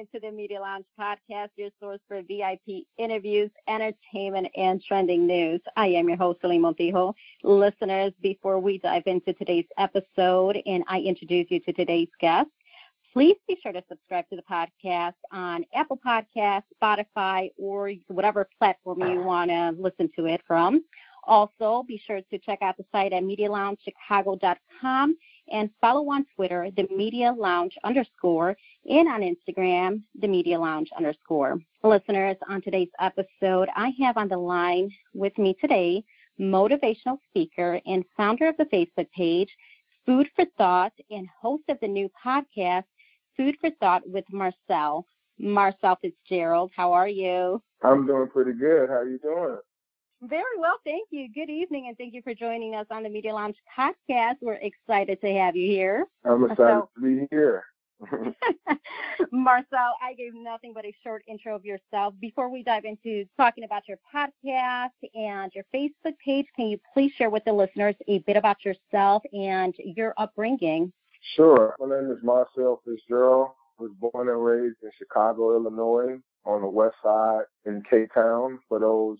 into 0.00 0.18
the 0.18 0.32
Media 0.32 0.58
Lounge 0.58 0.86
podcast, 0.98 1.50
your 1.56 1.68
source 1.78 2.00
for 2.08 2.22
VIP 2.22 2.86
interviews, 2.96 3.50
entertainment, 3.68 4.48
and 4.56 4.82
trending 4.82 5.26
news. 5.26 5.60
I 5.76 5.88
am 5.88 6.08
your 6.08 6.16
host, 6.16 6.40
Selene 6.40 6.62
Montijo. 6.62 7.12
Listeners, 7.42 8.14
before 8.22 8.58
we 8.60 8.78
dive 8.78 9.02
into 9.04 9.34
today's 9.34 9.66
episode 9.76 10.58
and 10.64 10.84
I 10.88 11.00
introduce 11.00 11.50
you 11.50 11.60
to 11.60 11.72
today's 11.74 12.08
guest, 12.18 12.48
please 13.12 13.36
be 13.46 13.58
sure 13.62 13.72
to 13.72 13.82
subscribe 13.90 14.26
to 14.30 14.36
the 14.36 14.42
podcast 14.50 15.12
on 15.32 15.66
Apple 15.74 15.98
Podcasts, 15.98 16.62
Spotify, 16.82 17.50
or 17.58 17.92
whatever 18.08 18.48
platform 18.58 19.02
you 19.02 19.20
want 19.20 19.50
to 19.50 19.74
listen 19.78 20.08
to 20.16 20.24
it 20.24 20.40
from. 20.46 20.82
Also, 21.24 21.84
be 21.86 22.02
sure 22.06 22.22
to 22.30 22.38
check 22.38 22.62
out 22.62 22.78
the 22.78 22.86
site 22.90 23.12
at 23.12 23.22
MediaLoungeChicago.com 23.22 25.16
and 25.50 25.70
follow 25.80 26.10
on 26.10 26.24
Twitter, 26.34 26.70
the 26.76 26.86
Media 26.94 27.32
Lounge 27.36 27.76
underscore, 27.84 28.56
and 28.88 29.08
on 29.08 29.20
Instagram, 29.20 30.02
the 30.18 30.28
Media 30.28 30.58
Lounge 30.58 30.90
underscore. 30.96 31.58
Listeners, 31.82 32.36
on 32.48 32.62
today's 32.62 32.90
episode, 33.00 33.68
I 33.76 33.92
have 34.00 34.16
on 34.16 34.28
the 34.28 34.36
line 34.36 34.90
with 35.14 35.36
me 35.38 35.56
today 35.60 36.04
motivational 36.40 37.18
speaker 37.28 37.80
and 37.86 38.04
founder 38.16 38.48
of 38.48 38.56
the 38.56 38.64
Facebook 38.64 39.10
page, 39.12 39.50
Food 40.06 40.28
for 40.34 40.46
Thought, 40.56 40.92
and 41.10 41.28
host 41.40 41.64
of 41.68 41.78
the 41.80 41.88
new 41.88 42.10
podcast, 42.24 42.84
Food 43.36 43.56
for 43.60 43.70
Thought 43.80 44.02
with 44.08 44.24
Marcell. 44.30 45.06
Marcell 45.38 45.98
Fitzgerald, 46.02 46.70
how 46.76 46.92
are 46.92 47.08
you? 47.08 47.62
I'm 47.82 48.06
doing 48.06 48.28
pretty 48.28 48.52
good. 48.52 48.88
How 48.88 48.96
are 48.96 49.08
you 49.08 49.18
doing? 49.18 49.58
Very 50.22 50.58
well, 50.58 50.76
thank 50.84 51.08
you. 51.10 51.28
Good 51.32 51.48
evening, 51.48 51.86
and 51.88 51.96
thank 51.96 52.12
you 52.12 52.20
for 52.20 52.34
joining 52.34 52.74
us 52.74 52.86
on 52.90 53.04
the 53.04 53.08
Media 53.08 53.32
Lounge 53.32 53.56
podcast. 53.78 54.36
We're 54.42 54.60
excited 54.60 55.18
to 55.22 55.32
have 55.32 55.56
you 55.56 55.66
here. 55.66 56.04
I'm 56.26 56.44
uh, 56.44 56.48
excited 56.48 56.82
so, 56.82 56.90
to 56.94 57.00
be 57.00 57.26
here. 57.30 57.64
Marcell, 59.32 59.94
I 60.02 60.12
gave 60.12 60.34
nothing 60.34 60.72
but 60.74 60.84
a 60.84 60.94
short 61.02 61.22
intro 61.26 61.54
of 61.56 61.64
yourself. 61.64 62.12
Before 62.20 62.50
we 62.50 62.62
dive 62.62 62.84
into 62.84 63.24
talking 63.38 63.64
about 63.64 63.88
your 63.88 63.96
podcast 64.14 64.90
and 65.14 65.50
your 65.54 65.64
Facebook 65.74 66.18
page, 66.22 66.46
can 66.54 66.66
you 66.66 66.78
please 66.92 67.12
share 67.16 67.30
with 67.30 67.44
the 67.46 67.52
listeners 67.54 67.94
a 68.06 68.18
bit 68.18 68.36
about 68.36 68.62
yourself 68.62 69.22
and 69.32 69.74
your 69.78 70.12
upbringing? 70.18 70.92
Sure. 71.34 71.74
My 71.80 71.86
name 71.86 72.10
is 72.10 72.22
Marcell 72.22 72.82
Fitzgerald. 72.84 73.52
I 73.78 73.84
was 73.84 73.92
born 73.98 74.28
and 74.28 74.44
raised 74.44 74.76
in 74.82 74.90
Chicago, 74.98 75.56
Illinois, 75.56 76.18
on 76.44 76.60
the 76.60 76.68
west 76.68 76.96
side 77.02 77.44
in 77.64 77.82
K 77.88 78.06
Town. 78.14 78.58
For 78.68 78.78
those 78.78 79.18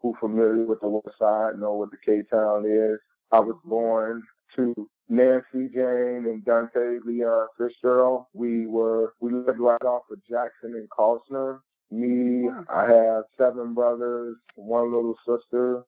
who 0.00 0.14
familiar 0.20 0.64
with 0.64 0.80
the 0.80 0.88
West 0.88 1.18
Side 1.18 1.58
know 1.58 1.74
what 1.74 1.90
the 1.90 1.96
K 2.04 2.22
Town 2.30 2.64
is. 2.66 2.98
I 3.32 3.40
was 3.40 3.56
born 3.64 4.22
to 4.56 4.88
Nancy 5.08 5.68
Jane 5.72 6.24
and 6.26 6.44
Dante 6.44 6.98
Leon 7.04 7.48
Fitzgerald. 7.58 8.26
We 8.32 8.66
were 8.66 9.14
we 9.20 9.32
lived 9.32 9.58
right 9.58 9.82
off 9.82 10.02
of 10.10 10.18
Jackson 10.28 10.74
and 10.74 10.88
Kostner. 10.90 11.60
Me, 11.90 12.50
I 12.68 12.82
have 12.82 13.24
seven 13.38 13.72
brothers, 13.72 14.36
one 14.56 14.92
little 14.92 15.16
sister. 15.26 15.84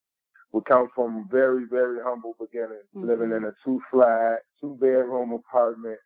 We 0.52 0.62
come 0.66 0.88
from 0.94 1.28
very, 1.30 1.64
very 1.70 1.98
humble 2.02 2.34
beginnings, 2.40 2.88
mm-hmm. 2.96 3.06
living 3.06 3.32
in 3.32 3.44
a 3.44 3.52
two 3.64 3.80
flat, 3.90 4.38
two 4.60 4.76
bedroom 4.80 5.32
apartment, 5.32 5.98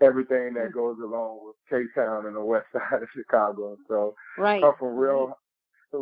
everything 0.00 0.54
that 0.54 0.70
mm-hmm. 0.70 0.78
goes 0.78 0.96
along 1.04 1.40
with 1.44 1.56
K 1.68 1.84
Town 1.94 2.26
and 2.26 2.34
the 2.34 2.44
west 2.44 2.66
side 2.72 3.02
of 3.02 3.08
Chicago. 3.14 3.76
So 3.88 4.14
right. 4.38 4.62
come 4.62 4.74
from 4.78 4.96
real 4.96 5.36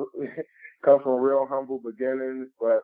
come 0.85 1.01
from 1.03 1.21
real 1.21 1.47
humble 1.49 1.81
beginnings, 1.85 2.49
but 2.61 2.81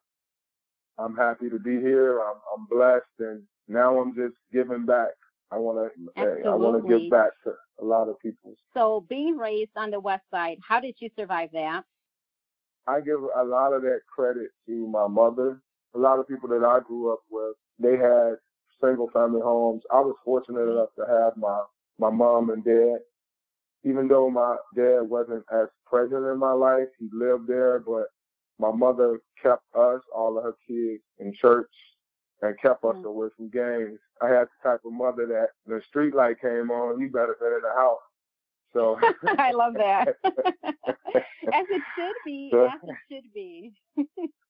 I'm 0.98 1.16
happy 1.16 1.48
to 1.50 1.58
be 1.58 1.80
here. 1.80 2.20
I'm, 2.20 2.36
I'm 2.56 2.66
blessed, 2.70 3.05
and 3.20 3.42
now 3.69 3.98
I'm 3.98 4.14
just 4.14 4.34
giving 4.53 4.87
back. 4.87 5.10
I 5.53 5.59
want 5.59 5.93
to 6.16 6.22
I 6.22 6.54
want 6.54 6.81
to 6.81 6.88
give 6.88 7.10
back 7.10 7.31
to 7.44 7.53
a 7.81 7.84
lot 7.84 8.09
of 8.09 8.20
people. 8.20 8.54
So, 8.72 9.04
being 9.09 9.37
raised 9.37 9.72
on 9.76 9.91
the 9.91 9.99
West 9.99 10.22
Side, 10.31 10.59
how 10.66 10.81
did 10.81 10.94
you 11.00 11.10
survive 11.19 11.50
that? 11.53 11.82
I 12.87 13.00
give 13.00 13.20
a 13.37 13.44
lot 13.44 13.72
of 13.72 13.82
that 13.82 14.00
credit 14.15 14.50
to 14.66 14.87
my 14.87 15.09
mother. 15.09 15.60
A 15.94 15.99
lot 15.99 16.20
of 16.20 16.28
people 16.28 16.49
that 16.50 16.65
I 16.65 16.78
grew 16.87 17.12
up 17.12 17.20
with, 17.31 17.56
they 17.81 17.97
had 17.97 18.34
single 18.81 19.10
family 19.12 19.41
homes. 19.43 19.82
I 19.93 20.00
was 20.00 20.15
fortunate 20.25 20.60
mm-hmm. 20.60 20.78
enough 20.78 20.91
to 20.97 21.04
have 21.09 21.37
my 21.37 21.62
my 21.99 22.10
mom 22.10 22.50
and 22.50 22.65
dad 22.65 22.99
even 23.84 24.08
though 24.08 24.30
my 24.30 24.56
dad 24.76 25.02
wasn't 25.02 25.44
as 25.52 25.68
present 25.86 26.26
in 26.26 26.38
my 26.38 26.52
life, 26.52 26.88
he 26.98 27.08
lived 27.12 27.46
there, 27.46 27.80
but 27.80 28.04
my 28.58 28.70
mother 28.70 29.20
kept 29.42 29.64
us, 29.74 30.00
all 30.14 30.36
of 30.36 30.44
her 30.44 30.54
kids, 30.68 31.02
in 31.18 31.32
church 31.32 31.70
and 32.42 32.58
kept 32.60 32.84
us 32.84 32.96
mm-hmm. 32.96 33.06
away 33.06 33.28
from 33.36 33.50
games. 33.50 33.98
I 34.22 34.28
had 34.28 34.46
the 34.48 34.70
type 34.70 34.80
of 34.84 34.92
mother 34.92 35.26
that 35.26 35.48
the 35.66 35.80
street 35.86 36.14
light 36.14 36.40
came 36.40 36.70
on, 36.70 37.00
you 37.00 37.10
better 37.10 37.36
be 37.38 37.46
in 37.46 37.60
the 37.62 37.80
house. 37.80 37.98
So 38.72 38.98
I 39.38 39.52
love 39.52 39.74
that. 39.74 40.08
as 40.24 41.66
it 41.70 41.82
should 41.96 42.14
be, 42.24 42.48
so, 42.52 42.66
as 42.66 42.72
it 42.82 42.96
should 43.10 43.32
be. 43.34 43.72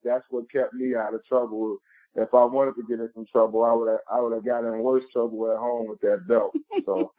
that's 0.05 0.25
what 0.31 0.51
kept 0.53 0.75
me 0.75 0.95
out 0.95 1.15
of 1.15 1.25
trouble. 1.25 1.79
If 2.17 2.35
I 2.35 2.45
wanted 2.45 2.75
to 2.75 2.83
get 2.89 3.01
in 3.01 3.09
some 3.15 3.25
trouble, 3.31 3.65
I 3.65 3.73
would 3.73 3.89
have 3.89 4.01
I 4.11 4.21
would 4.21 4.33
have 4.35 4.45
gotten 4.45 4.75
in 4.75 4.81
worse 4.81 5.05
trouble 5.13 5.51
at 5.51 5.59
home 5.59 5.89
with 5.89 6.01
that 6.01 6.27
belt. 6.27 6.53
So 6.85 7.13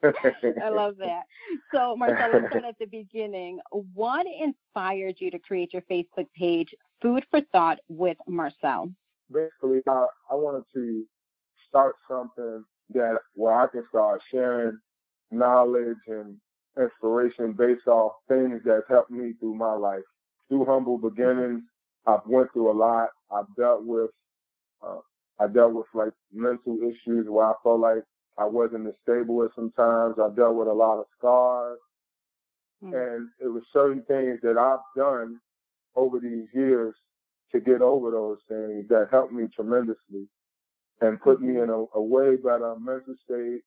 I 0.62 0.68
love 0.68 0.96
that. 0.98 1.22
So, 1.74 1.96
Marcell, 1.96 2.40
start 2.48 2.64
at 2.68 2.78
the 2.78 2.86
beginning. 2.86 3.58
What 3.94 4.26
inspired 4.26 5.16
you 5.18 5.30
to 5.30 5.38
create 5.38 5.72
your 5.72 5.82
Facebook 5.82 6.26
page, 6.36 6.74
Food 7.02 7.24
for 7.30 7.40
Thought 7.52 7.78
with 7.88 8.16
Marcell? 8.26 8.90
Basically, 9.32 9.80
I, 9.88 10.06
I 10.30 10.34
wanted 10.34 10.64
to 10.74 11.04
start 11.68 11.96
something 12.08 12.64
that 12.94 13.18
where 13.34 13.60
I 13.60 13.66
can 13.66 13.84
start 13.90 14.22
sharing 14.30 14.78
knowledge 15.30 15.98
and 16.06 16.36
inspiration 16.78 17.52
based 17.52 17.86
off 17.86 18.12
things 18.28 18.60
that's 18.64 18.88
helped 18.88 19.10
me 19.10 19.32
through 19.40 19.54
my 19.54 19.74
life. 19.74 20.02
Through 20.48 20.64
humble 20.64 20.96
beginnings, 20.96 21.62
I've 22.06 22.20
went 22.26 22.52
through 22.52 22.70
a 22.70 22.72
lot. 22.72 23.08
I've 23.30 23.54
dealt 23.58 23.84
with, 23.84 24.10
uh, 24.82 24.98
I 25.38 25.48
dealt 25.48 25.74
with 25.74 25.86
like 25.92 26.12
mental 26.32 26.78
issues 26.78 27.26
where 27.28 27.46
I 27.46 27.52
felt 27.62 27.80
like 27.80 28.02
I 28.38 28.44
wasn't 28.44 28.86
as 28.86 28.94
stable 29.02 29.42
as 29.42 29.50
sometimes. 29.54 30.16
I 30.18 30.28
dealt 30.34 30.54
with 30.54 30.68
a 30.68 30.72
lot 30.72 30.98
of 30.98 31.06
scars. 31.18 31.78
Mm. 32.82 32.94
And 32.94 33.28
it 33.40 33.48
was 33.48 33.64
certain 33.72 34.02
things 34.02 34.38
that 34.42 34.56
I've 34.56 34.78
done 34.96 35.40
over 35.96 36.20
these 36.20 36.46
years 36.54 36.94
to 37.52 37.60
get 37.60 37.82
over 37.82 38.10
those 38.10 38.38
things 38.48 38.86
that 38.88 39.08
helped 39.10 39.32
me 39.32 39.46
tremendously 39.54 40.28
and 41.00 41.20
put 41.20 41.40
me 41.40 41.60
in 41.60 41.70
a, 41.70 41.84
a 41.94 42.02
way 42.02 42.36
better 42.36 42.74
mental 42.78 43.14
state, 43.24 43.62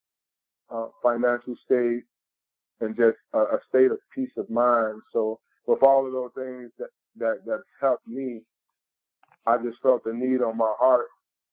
uh, 0.69 0.87
financial 1.01 1.55
state, 1.65 2.03
and 2.79 2.95
just 2.95 3.17
a, 3.33 3.39
a, 3.39 3.59
state 3.69 3.91
of 3.91 3.97
peace 4.13 4.31
of 4.37 4.49
mind. 4.49 5.01
So 5.11 5.39
with 5.65 5.83
all 5.83 6.05
of 6.05 6.13
those 6.13 6.31
things 6.35 6.71
that, 6.77 6.89
that, 7.17 7.39
that's 7.45 7.63
helped 7.79 8.07
me, 8.07 8.41
I 9.45 9.57
just 9.57 9.81
felt 9.81 10.03
the 10.03 10.13
need 10.13 10.41
on 10.41 10.57
my 10.57 10.73
heart 10.77 11.07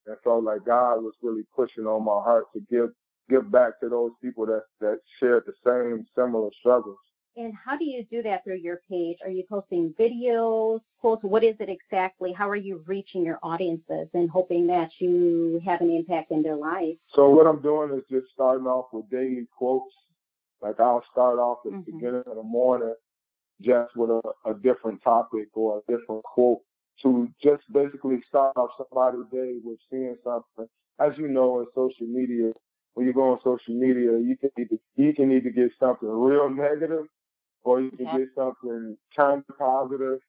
and 0.05 0.15
felt 0.23 0.43
like 0.43 0.65
God 0.65 1.01
was 1.01 1.13
really 1.21 1.43
pushing 1.55 1.85
on 1.85 2.03
my 2.03 2.21
heart 2.23 2.45
to 2.53 2.61
give 2.69 2.89
give 3.29 3.51
back 3.51 3.79
to 3.81 3.89
those 3.89 4.11
people 4.21 4.45
that 4.47 4.63
that 4.81 4.99
shared 5.19 5.43
the 5.45 5.53
same 5.65 6.05
similar 6.15 6.49
struggles. 6.59 6.97
And 7.37 7.53
how 7.53 7.77
do 7.77 7.85
you 7.85 8.05
do 8.11 8.21
that 8.23 8.43
through 8.43 8.57
your 8.57 8.81
page? 8.89 9.17
Are 9.23 9.29
you 9.29 9.43
posting 9.49 9.93
videos, 9.97 10.79
quotes? 10.99 11.23
What 11.23 11.43
is 11.43 11.55
it 11.59 11.69
exactly? 11.69 12.33
How 12.33 12.49
are 12.49 12.55
you 12.55 12.83
reaching 12.85 13.23
your 13.23 13.39
audiences 13.41 14.09
and 14.13 14.29
hoping 14.29 14.67
that 14.67 14.89
you 14.99 15.61
have 15.65 15.79
an 15.79 15.89
impact 15.89 16.31
in 16.31 16.41
their 16.41 16.57
life? 16.57 16.97
So 17.13 17.29
what 17.29 17.47
I'm 17.47 17.61
doing 17.61 17.97
is 17.97 18.03
just 18.11 18.33
starting 18.33 18.65
off 18.65 18.87
with 18.91 19.09
daily 19.09 19.47
quotes. 19.57 19.93
Like 20.61 20.79
I'll 20.79 21.03
start 21.11 21.39
off 21.39 21.59
at 21.65 21.71
mm-hmm. 21.71 21.81
the 21.85 21.91
beginning 21.93 22.23
of 22.25 22.35
the 22.35 22.43
morning 22.43 22.95
just 23.61 23.95
with 23.95 24.09
a, 24.09 24.21
a 24.45 24.53
different 24.55 25.01
topic 25.03 25.47
or 25.53 25.77
a 25.77 25.91
different 25.91 26.23
quote 26.23 26.59
to 27.03 27.29
just 27.41 27.63
basically 27.71 28.19
start 28.27 28.55
off 28.57 28.71
somebody's 28.77 29.29
day 29.31 29.55
with 29.63 29.79
seeing 29.89 30.17
something. 30.23 30.67
As 30.99 31.17
you 31.17 31.29
know, 31.29 31.59
in 31.59 31.67
social 31.73 32.07
media, 32.07 32.51
when 32.99 33.07
you 33.07 33.13
go 33.13 33.31
on 33.31 33.39
social 33.45 33.73
media, 33.73 34.11
you 34.19 34.35
can 34.35 34.49
either 34.59 34.75
you 34.97 35.13
can 35.13 35.31
either 35.31 35.51
get 35.51 35.71
something 35.79 36.09
real 36.09 36.49
negative 36.49 37.05
or 37.63 37.79
you 37.79 37.91
can 37.91 38.07
get 38.07 38.27
something 38.35 38.97
kind 39.15 39.41
of 39.47 39.57
positive. 39.57 40.19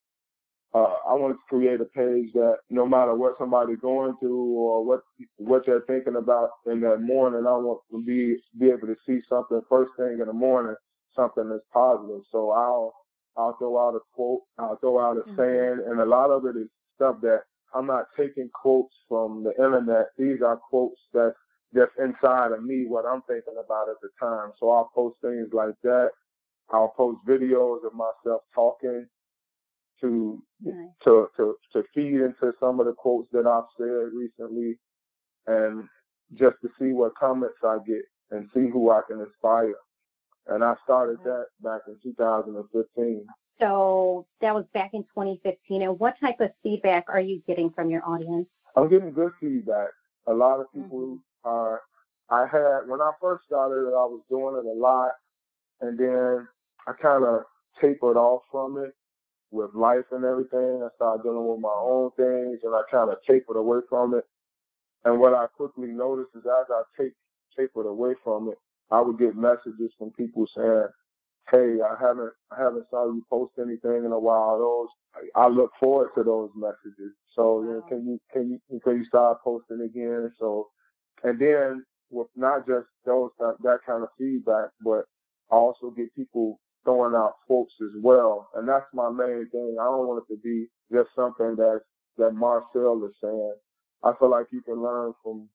Uh, 0.72 0.94
I 1.04 1.14
want 1.14 1.34
to 1.34 1.38
create 1.48 1.80
a 1.80 1.84
page 1.84 2.32
that 2.34 2.58
no 2.70 2.86
matter 2.86 3.16
what 3.16 3.34
somebody's 3.40 3.80
going 3.80 4.14
through 4.20 4.52
or 4.52 4.84
what 4.84 5.00
what 5.38 5.62
they're 5.66 5.82
thinking 5.88 6.14
about 6.14 6.50
in 6.66 6.80
that 6.82 7.00
morning, 7.00 7.44
I 7.44 7.50
want 7.54 7.80
to 7.90 8.04
be 8.04 8.36
be 8.56 8.70
able 8.70 8.86
to 8.86 8.96
see 9.04 9.18
something 9.28 9.60
first 9.68 9.90
thing 9.96 10.18
in 10.20 10.28
the 10.28 10.32
morning, 10.32 10.76
something 11.16 11.48
that's 11.48 11.66
positive. 11.72 12.22
So 12.30 12.52
I'll 12.52 12.94
I'll 13.36 13.56
throw 13.58 13.80
out 13.84 13.96
a 13.96 14.00
quote, 14.14 14.42
I'll 14.60 14.76
throw 14.76 15.00
out 15.00 15.16
a 15.16 15.22
mm-hmm. 15.22 15.36
saying, 15.36 15.90
and 15.90 16.00
a 16.00 16.06
lot 16.06 16.30
of 16.30 16.46
it 16.46 16.56
is 16.56 16.68
stuff 16.94 17.16
that 17.22 17.40
I'm 17.74 17.88
not 17.88 18.04
taking 18.16 18.48
quotes 18.54 18.94
from 19.08 19.42
the 19.42 19.50
internet. 19.60 20.10
These 20.16 20.40
are 20.40 20.56
quotes 20.56 21.00
that's 21.12 21.34
just 21.74 21.92
inside 21.98 22.52
of 22.52 22.64
me 22.64 22.84
what 22.86 23.04
I'm 23.04 23.22
thinking 23.22 23.54
about 23.64 23.88
at 23.88 23.96
the 24.02 24.08
time. 24.18 24.52
So 24.58 24.70
I'll 24.70 24.90
post 24.94 25.16
things 25.22 25.48
like 25.52 25.74
that. 25.82 26.10
I'll 26.70 26.92
post 26.96 27.18
videos 27.26 27.84
of 27.86 27.92
myself 27.94 28.42
talking 28.54 29.06
to 30.00 30.42
nice. 30.62 30.74
to 31.04 31.28
to 31.36 31.56
to 31.72 31.82
feed 31.94 32.14
into 32.14 32.52
some 32.58 32.80
of 32.80 32.86
the 32.86 32.94
quotes 32.96 33.28
that 33.32 33.46
I've 33.46 33.64
said 33.76 34.10
recently, 34.14 34.78
and 35.46 35.84
just 36.34 36.56
to 36.62 36.68
see 36.78 36.92
what 36.92 37.14
comments 37.16 37.58
I 37.64 37.78
get 37.86 38.02
and 38.30 38.48
see 38.54 38.68
who 38.72 38.90
I 38.90 39.00
can 39.08 39.20
inspire. 39.20 39.74
And 40.46 40.64
I 40.64 40.74
started 40.84 41.18
that 41.24 41.46
back 41.62 41.82
in 41.86 41.96
2015. 42.02 43.26
So 43.60 44.26
that 44.40 44.54
was 44.54 44.64
back 44.72 44.90
in 44.94 45.02
2015. 45.02 45.82
And 45.82 45.98
what 45.98 46.14
type 46.20 46.40
of 46.40 46.50
feedback 46.62 47.04
are 47.08 47.20
you 47.20 47.42
getting 47.46 47.70
from 47.70 47.90
your 47.90 48.02
audience? 48.08 48.48
I'm 48.76 48.88
getting 48.88 49.12
good 49.12 49.32
feedback. 49.40 49.88
A 50.26 50.32
lot 50.32 50.60
of 50.60 50.66
people 50.72 51.00
mm-hmm. 51.00 51.16
Mm-hmm. 51.44 51.76
I 52.34 52.46
had 52.46 52.88
when 52.88 53.00
I 53.00 53.10
first 53.20 53.44
started, 53.46 53.88
I 53.88 54.06
was 54.06 54.22
doing 54.30 54.56
it 54.56 54.66
a 54.66 54.78
lot, 54.78 55.10
and 55.80 55.98
then 55.98 56.46
I 56.86 56.92
kind 57.00 57.24
of 57.24 57.42
tapered 57.80 58.16
off 58.16 58.42
from 58.50 58.78
it 58.78 58.94
with 59.50 59.74
life 59.74 60.06
and 60.12 60.24
everything. 60.24 60.82
I 60.84 60.94
started 60.94 61.24
dealing 61.24 61.46
with 61.48 61.60
my 61.60 61.74
own 61.74 62.10
things, 62.16 62.60
and 62.62 62.74
I 62.74 62.82
kind 62.90 63.10
of 63.10 63.18
tapered 63.26 63.56
away 63.56 63.80
from 63.88 64.14
it. 64.14 64.24
And 65.04 65.18
what 65.18 65.34
I 65.34 65.46
quickly 65.46 65.88
noticed 65.88 66.30
is 66.36 66.44
as 66.44 66.66
I 66.70 66.82
take 67.00 67.12
tapered 67.56 67.86
away 67.86 68.14
from 68.22 68.48
it, 68.48 68.58
I 68.90 69.00
would 69.00 69.18
get 69.18 69.36
messages 69.36 69.92
from 69.98 70.12
people 70.12 70.46
saying, 70.54 70.86
"Hey, 71.50 71.80
I 71.82 71.96
haven't 72.00 72.32
I 72.52 72.62
haven't 72.62 72.86
saw 72.90 73.06
you 73.06 73.24
post 73.28 73.54
anything 73.58 74.04
in 74.04 74.12
a 74.12 74.18
while. 74.18 74.58
Those 74.58 74.88
I 75.34 75.48
look 75.48 75.72
forward 75.80 76.10
to 76.14 76.22
those 76.22 76.50
messages. 76.54 77.12
So 77.34 77.62
you 77.62 77.72
know, 77.72 77.82
can 77.88 78.06
you 78.06 78.20
can 78.32 78.60
you 78.70 78.80
can 78.80 78.98
you 78.98 79.04
start 79.04 79.42
posting 79.42 79.80
again? 79.80 80.32
So 80.38 80.68
and 81.24 81.38
then 81.38 81.84
with 82.10 82.28
not 82.36 82.66
just 82.66 82.86
those 83.04 83.30
that, 83.38 83.56
that 83.62 83.78
kind 83.86 84.02
of 84.02 84.08
feedback, 84.18 84.70
but 84.84 85.04
I 85.50 85.56
also 85.56 85.90
get 85.90 86.14
people 86.14 86.60
throwing 86.84 87.14
out 87.14 87.34
quotes 87.46 87.74
as 87.82 88.00
well. 88.02 88.48
And 88.54 88.68
that's 88.68 88.86
my 88.92 89.10
main 89.10 89.48
thing. 89.50 89.76
I 89.80 89.84
don't 89.84 90.06
want 90.06 90.24
it 90.28 90.34
to 90.34 90.40
be 90.40 90.66
just 90.92 91.10
something 91.14 91.56
that 91.56 91.80
that 92.18 92.32
Marcell 92.34 93.04
is 93.04 93.14
saying. 93.22 93.54
I 94.02 94.12
feel 94.18 94.30
like 94.30 94.46
you 94.50 94.62
can 94.62 94.82
learn 94.82 95.12
from 95.22 95.48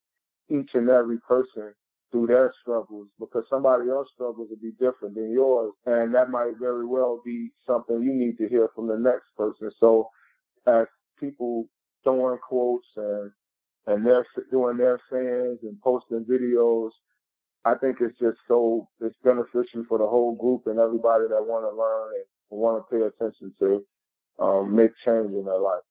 each 0.48 0.70
and 0.74 0.88
every 0.88 1.18
person 1.20 1.74
through 2.10 2.28
their 2.28 2.52
struggles 2.60 3.08
because 3.18 3.44
somebody 3.50 3.90
else's 3.90 4.12
struggles 4.14 4.48
will 4.48 4.62
be 4.62 4.72
different 4.72 5.14
than 5.14 5.32
yours. 5.32 5.72
And 5.86 6.14
that 6.14 6.30
might 6.30 6.52
very 6.60 6.86
well 6.86 7.20
be 7.24 7.50
something 7.66 8.02
you 8.02 8.14
need 8.14 8.38
to 8.38 8.48
hear 8.48 8.68
from 8.74 8.86
the 8.86 8.96
next 8.96 9.26
person. 9.36 9.70
So 9.80 10.08
as 10.66 10.86
people 11.18 11.66
throwing 12.04 12.38
quotes 12.38 12.86
and 12.96 13.30
and 13.86 14.04
they're 14.04 14.26
doing 14.50 14.76
their 14.76 15.00
sayings 15.10 15.58
and 15.62 15.80
posting 15.82 16.24
videos, 16.24 16.90
I 17.64 17.74
think 17.74 17.98
it's 18.00 18.18
just 18.18 18.38
so 18.46 18.88
it's 19.00 19.16
beneficial 19.24 19.84
for 19.88 19.98
the 19.98 20.06
whole 20.06 20.34
group 20.34 20.66
and 20.66 20.78
everybody 20.78 21.24
that 21.28 21.44
want 21.44 21.64
to 21.64 21.76
learn 21.76 22.12
and 22.14 22.60
want 22.60 22.84
to 22.84 22.96
pay 22.96 23.02
attention 23.04 23.52
to 23.60 23.84
um, 24.38 24.74
make 24.74 24.90
change 25.04 25.32
in 25.32 25.44
their 25.44 25.58
life. 25.58 25.82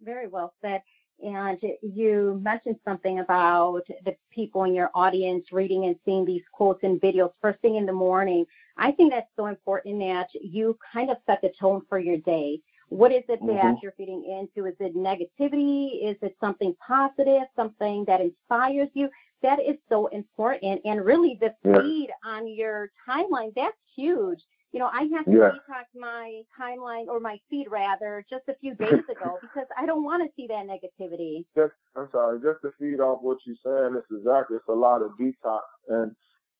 Very 0.00 0.28
well 0.28 0.54
said. 0.62 0.82
And 1.20 1.58
you 1.82 2.40
mentioned 2.40 2.76
something 2.84 3.18
about 3.18 3.82
the 4.04 4.14
people 4.32 4.62
in 4.64 4.74
your 4.74 4.90
audience 4.94 5.46
reading 5.50 5.86
and 5.86 5.96
seeing 6.04 6.24
these 6.24 6.44
quotes 6.52 6.84
and 6.84 7.00
videos 7.00 7.32
first 7.42 7.60
thing 7.60 7.74
in 7.74 7.86
the 7.86 7.92
morning. 7.92 8.44
I 8.76 8.92
think 8.92 9.12
that's 9.12 9.26
so 9.34 9.46
important 9.46 9.98
that 9.98 10.28
you 10.40 10.78
kind 10.92 11.10
of 11.10 11.16
set 11.26 11.40
the 11.42 11.50
tone 11.58 11.82
for 11.88 11.98
your 11.98 12.18
day. 12.18 12.60
What 12.88 13.12
is 13.12 13.24
it 13.28 13.40
that 13.40 13.40
mm-hmm. 13.40 13.74
you're 13.82 13.92
feeding 13.96 14.24
into? 14.24 14.66
Is 14.68 14.76
it 14.80 14.96
negativity? 14.96 16.10
Is 16.10 16.16
it 16.22 16.36
something 16.40 16.74
positive, 16.86 17.42
something 17.54 18.04
that 18.06 18.20
inspires 18.20 18.88
you? 18.94 19.08
That 19.42 19.60
is 19.60 19.76
so 19.88 20.06
important. 20.08 20.80
And 20.84 21.04
really, 21.04 21.38
the 21.40 21.54
yeah. 21.64 21.80
feed 21.80 22.10
on 22.24 22.48
your 22.48 22.90
timeline, 23.08 23.52
that's 23.54 23.76
huge 23.94 24.40
you 24.72 24.80
know, 24.80 24.90
I 24.92 25.08
have 25.14 25.24
to 25.24 25.30
yeah. 25.30 25.50
detox 25.56 25.86
my 25.94 26.42
timeline 26.60 27.06
or 27.06 27.20
my 27.20 27.38
feed 27.48 27.66
rather 27.70 28.24
just 28.28 28.44
a 28.48 28.54
few 28.60 28.74
days 28.74 29.04
ago 29.10 29.38
because 29.40 29.66
I 29.76 29.86
don't 29.86 30.04
want 30.04 30.22
to 30.22 30.30
see 30.36 30.46
that 30.48 30.66
negativity. 30.66 31.44
Just, 31.56 31.72
I'm 31.96 32.08
sorry, 32.12 32.38
just 32.40 32.60
to 32.62 32.72
feed 32.78 33.00
off 33.00 33.20
what 33.22 33.38
you're 33.46 33.56
saying, 33.64 33.96
it's 33.96 34.06
exactly, 34.10 34.56
it's 34.56 34.68
a 34.68 34.72
lot 34.72 35.02
of 35.02 35.12
detox. 35.20 35.60
And, 35.88 36.12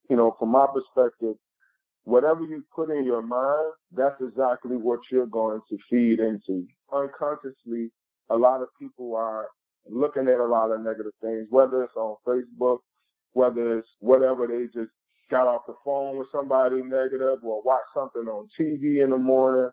you 0.09 0.15
know, 0.15 0.35
from 0.39 0.49
my 0.49 0.65
perspective, 0.73 1.35
whatever 2.09 2.41
you 2.41 2.63
put 2.75 2.89
in 2.89 3.05
your 3.05 3.21
mind, 3.21 3.73
that's 3.95 4.19
exactly 4.21 4.75
what 4.75 4.99
you're 5.11 5.27
going 5.27 5.61
to 5.69 5.77
feed 5.89 6.19
into. 6.19 6.65
Unconsciously, 6.91 7.91
a 8.29 8.35
lot 8.35 8.61
of 8.61 8.67
people 8.79 9.15
are 9.15 9.47
looking 9.87 10.27
at 10.27 10.39
a 10.39 10.45
lot 10.45 10.71
of 10.71 10.81
negative 10.81 11.13
things, 11.21 11.47
whether 11.49 11.83
it's 11.83 11.95
on 11.95 12.15
Facebook, 12.27 12.79
whether 13.33 13.77
it's 13.77 13.89
whatever 13.99 14.47
they 14.47 14.65
just 14.65 14.91
got 15.29 15.47
off 15.47 15.61
the 15.67 15.75
phone 15.85 16.17
with 16.17 16.27
somebody 16.31 16.81
negative 16.81 17.39
or 17.43 17.61
watch 17.63 17.83
something 17.93 18.23
on 18.23 18.49
TV 18.59 19.03
in 19.03 19.11
the 19.11 19.17
morning. 19.17 19.69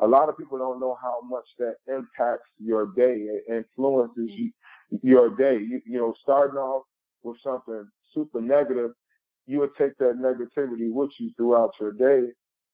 A 0.00 0.06
lot 0.06 0.28
of 0.28 0.38
people 0.38 0.58
don't 0.58 0.80
know 0.80 0.96
how 1.02 1.20
much 1.28 1.44
that 1.58 1.74
impacts 1.88 2.48
your 2.58 2.86
day. 2.96 3.26
It 3.26 3.42
influences 3.48 4.30
you, 4.30 4.50
your 5.02 5.30
day. 5.36 5.58
You, 5.58 5.80
you 5.84 5.98
know, 5.98 6.14
starting 6.22 6.56
off 6.56 6.84
with 7.22 7.36
something 7.42 7.84
super 8.14 8.40
negative, 8.40 8.92
you 9.46 9.60
would 9.60 9.74
take 9.76 9.96
that 9.98 10.18
negativity 10.18 10.92
with 10.92 11.10
you 11.18 11.30
throughout 11.36 11.72
your 11.80 11.92
day, 11.92 12.28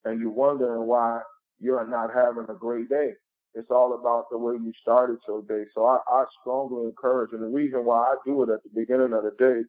and 0.05 0.19
you're 0.19 0.29
wondering 0.31 0.87
why 0.87 1.21
you're 1.59 1.87
not 1.87 2.13
having 2.13 2.45
a 2.49 2.53
great 2.57 2.89
day. 2.89 3.11
It's 3.55 3.71
all 3.71 3.95
about 3.95 4.25
the 4.29 4.37
way 4.37 4.53
you 4.53 4.71
started 4.81 5.17
your 5.27 5.41
day. 5.43 5.65
So 5.73 5.85
I, 5.85 5.97
I 6.07 6.25
strongly 6.41 6.85
encourage, 6.85 7.33
and 7.33 7.41
the 7.41 7.47
reason 7.47 7.85
why 7.85 7.99
I 7.99 8.15
do 8.25 8.43
it 8.43 8.49
at 8.49 8.63
the 8.63 8.69
beginning 8.73 9.13
of 9.13 9.23
the 9.23 9.33
day 9.39 9.61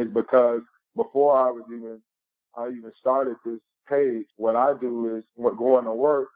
is 0.00 0.08
because 0.12 0.62
before 0.96 1.36
I 1.36 1.50
was 1.50 1.64
even 1.68 2.00
I 2.56 2.68
even 2.68 2.92
started 2.98 3.36
this 3.44 3.60
page, 3.88 4.26
what 4.36 4.56
I 4.56 4.72
do 4.80 5.16
is 5.16 5.24
when 5.34 5.56
going 5.56 5.84
to 5.84 5.92
work, 5.92 6.28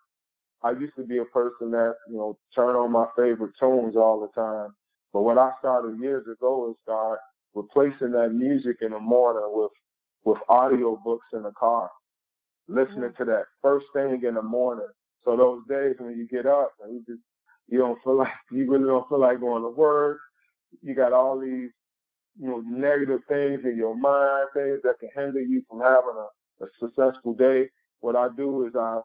I 0.62 0.73
used 0.73 0.94
to 0.97 1.05
be 1.05 1.19
a 1.19 1.25
person 1.25 1.71
that, 1.71 1.94
you 2.09 2.17
know, 2.17 2.38
turn 2.55 2.76
on 2.76 2.93
my 2.93 3.06
favorite 3.17 3.55
tunes 3.59 3.97
all 3.97 4.21
the 4.21 4.41
time. 4.41 4.75
But 5.12 5.23
what 5.23 5.38
I 5.38 5.53
started 5.59 5.99
years 5.99 6.26
ago 6.29 6.71
is 6.71 6.76
start 6.83 7.19
replacing 7.55 8.12
that 8.12 8.32
music 8.32 8.79
in 8.82 8.93
the 8.93 9.00
morning 9.00 9.49
with 9.49 9.73
with 10.25 10.38
audio 10.49 11.00
books 11.02 11.26
in 11.32 11.43
the 11.43 11.52
car. 11.58 11.91
Listening 12.69 13.11
mm-hmm. 13.11 13.25
to 13.25 13.31
that 13.31 13.44
first 13.62 13.87
thing 13.94 14.23
in 14.26 14.35
the 14.35 14.43
morning. 14.43 14.87
So 15.25 15.37
those 15.37 15.62
days 15.69 15.97
when 15.99 16.17
you 16.17 16.26
get 16.29 16.47
up 16.47 16.73
and 16.82 16.94
you 16.94 17.02
just 17.06 17.23
you 17.69 17.79
don't 17.79 17.99
feel 18.05 18.19
like 18.19 18.32
you 18.50 18.70
really 18.70 18.87
don't 18.87 19.08
feel 19.08 19.20
like 19.20 19.41
going 19.41 19.62
to 19.62 19.70
work. 19.70 20.19
You 20.82 20.94
got 20.94 21.12
all 21.12 21.38
these 21.41 21.70
you 22.38 22.49
know, 22.49 22.62
negative 22.67 23.20
things 23.29 23.61
in 23.64 23.76
your 23.76 23.97
mind, 23.97 24.49
things 24.55 24.81
that 24.82 24.99
can 25.00 25.11
hinder 25.14 25.41
you 25.41 25.62
from 25.69 25.81
having 25.81 26.17
a, 26.17 26.64
a 26.64 26.69
successful 26.79 27.35
day. 27.35 27.69
What 28.00 28.17
I 28.17 28.29
do 28.37 28.67
is 28.67 28.75
I 28.76 29.00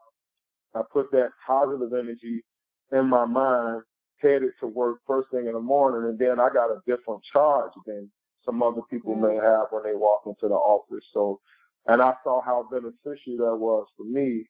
I 0.76 0.82
put 0.92 1.12
that 1.12 1.30
positive 1.46 1.94
energy 1.94 2.44
in 2.92 3.10
my 3.10 3.26
mind, 3.26 3.82
headed 4.18 4.52
to 4.60 4.68
work 4.68 5.00
first 5.08 5.30
thing 5.32 5.48
in 5.48 5.54
the 5.54 5.60
morning, 5.60 6.10
and 6.10 6.20
then 6.20 6.40
I 6.40 6.50
got 6.54 6.70
a 6.70 6.82
different 6.86 7.22
charge 7.32 7.72
than 7.86 8.10
some 8.46 8.62
other 8.64 8.82
people 8.90 9.16
may 9.16 9.36
have 9.36 9.68
when 9.72 9.84
they 9.84 9.96
walk 9.96 10.22
into 10.26 10.48
the 10.48 10.56
office. 10.56 11.06
So, 11.14 11.40
and 11.88 12.02
I 12.02 12.14
saw 12.24 12.42
how 12.42 12.68
beneficial 12.72 13.38
that 13.38 13.56
was 13.56 13.88
for 13.98 14.06
me. 14.06 14.46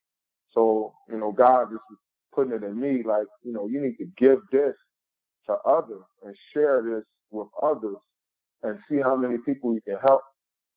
So, 0.52 0.94
you 1.10 1.18
know, 1.18 1.32
God 1.32 1.68
just 1.72 1.84
putting 2.34 2.54
it 2.54 2.64
in 2.64 2.80
me, 2.80 3.04
like, 3.04 3.28
you 3.44 3.54
know, 3.54 3.68
you 3.68 3.82
need 3.82 3.98
to 3.98 4.06
give 4.18 4.40
this 4.52 4.76
to 5.48 5.56
others 5.66 6.04
and 6.24 6.36
share 6.54 6.84
this 6.84 7.04
with 7.32 7.48
others 7.62 7.98
and 8.64 8.80
see 8.90 8.98
how 9.02 9.16
many 9.16 9.38
people 9.46 9.74
you 9.74 9.82
can 9.82 9.98
help 10.06 10.22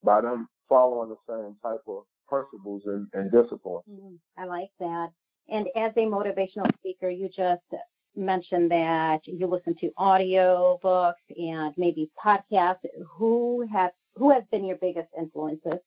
by 0.02 0.20
them 0.20 0.48
following 0.68 1.08
the 1.10 1.16
same 1.28 1.56
type 1.62 1.80
of 1.88 2.02
principles 2.28 2.82
and, 2.86 3.06
and 3.14 3.32
discipline. 3.32 3.82
Mm, 3.90 4.18
I 4.36 4.44
like 4.44 4.70
that. 4.80 5.08
And 5.48 5.66
as 5.76 5.92
a 5.96 6.00
motivational 6.00 6.72
speaker, 6.76 7.08
you 7.08 7.28
just 7.28 7.62
mentioned 8.18 8.70
that 8.70 9.20
you 9.24 9.46
listen 9.46 9.74
to 9.80 9.90
audio 9.96 10.78
books 10.82 11.20
and 11.36 11.72
maybe 11.76 12.10
podcasts. 12.22 12.84
Who 13.16 13.66
has 13.72 13.90
who 14.16 14.30
has 14.30 14.42
been 14.50 14.64
your 14.64 14.76
biggest 14.76 15.08
influences? 15.18 15.80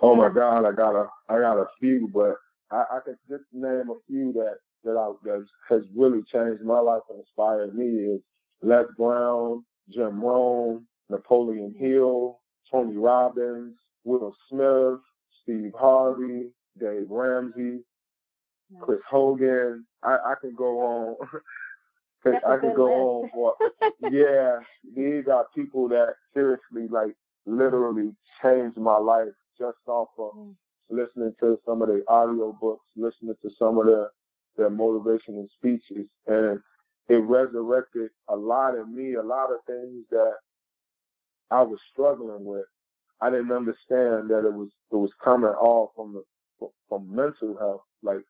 Oh 0.00 0.14
my 0.16 0.30
God, 0.30 0.64
I 0.64 0.72
got 0.72 0.96
a 0.96 1.06
I 1.28 1.38
got 1.38 1.58
a 1.58 1.66
few, 1.78 2.08
but 2.12 2.34
I, 2.70 2.84
I 2.96 2.98
could 3.04 3.18
just 3.28 3.44
name 3.52 3.90
a 3.90 3.98
few 4.06 4.32
that 4.32 4.56
that 4.84 4.96
I 4.96 5.12
that 5.24 5.46
has 5.68 5.82
really 5.94 6.22
changed 6.32 6.62
my 6.62 6.80
life 6.80 7.02
and 7.10 7.20
inspired 7.20 7.74
me 7.74 7.84
is 7.86 8.20
Les 8.62 8.86
Brown, 8.96 9.64
Jim 9.90 10.22
Rohn, 10.22 10.86
Napoleon 11.08 11.74
mm-hmm. 11.76 11.84
Hill, 11.84 12.40
Tony 12.70 12.96
Robbins, 12.96 13.74
Will 14.04 14.34
Smith, 14.48 15.00
Steve 15.42 15.72
Harvey, 15.78 16.50
Dave 16.78 17.06
Ramsey, 17.10 17.80
Chris 18.80 19.00
Hogan. 19.08 19.84
I, 20.02 20.16
I 20.26 20.34
can 20.40 20.54
go 20.54 20.80
on. 20.80 21.16
I 22.26 22.58
can 22.58 22.74
go 22.74 22.84
list. 22.84 22.94
on 22.94 23.30
for 23.32 23.54
yeah. 24.10 24.58
These 24.94 25.26
are 25.28 25.46
people 25.54 25.88
that 25.88 26.14
seriously 26.34 26.86
like 26.90 27.14
literally 27.46 28.12
changed 28.42 28.76
my 28.76 28.98
life 28.98 29.28
just 29.58 29.78
off 29.86 30.08
of 30.18 30.34
mm. 30.36 30.54
listening 30.90 31.34
to 31.40 31.58
some 31.66 31.82
of 31.82 31.88
the 31.88 32.02
audio 32.08 32.56
books, 32.60 32.84
listening 32.96 33.34
to 33.42 33.50
some 33.58 33.78
of 33.78 33.86
their 33.86 34.10
their 34.56 34.70
motivational 34.70 35.46
speeches, 35.56 36.06
and 36.26 36.60
it 37.08 37.22
resurrected 37.22 38.10
a 38.28 38.36
lot 38.36 38.74
in 38.74 38.94
me, 38.94 39.14
a 39.14 39.22
lot 39.22 39.50
of 39.50 39.58
things 39.66 40.04
that 40.10 40.34
I 41.50 41.62
was 41.62 41.78
struggling 41.92 42.44
with, 42.44 42.66
I 43.20 43.30
didn't 43.30 43.52
understand 43.52 44.30
that 44.30 44.44
it 44.46 44.52
was 44.52 44.68
it 44.92 44.96
was 44.96 45.10
coming 45.22 45.50
all 45.50 45.92
from 45.94 46.14
the 46.14 46.68
from 46.88 47.14
mental 47.14 47.56
health, 47.58 47.82
like 48.02 48.22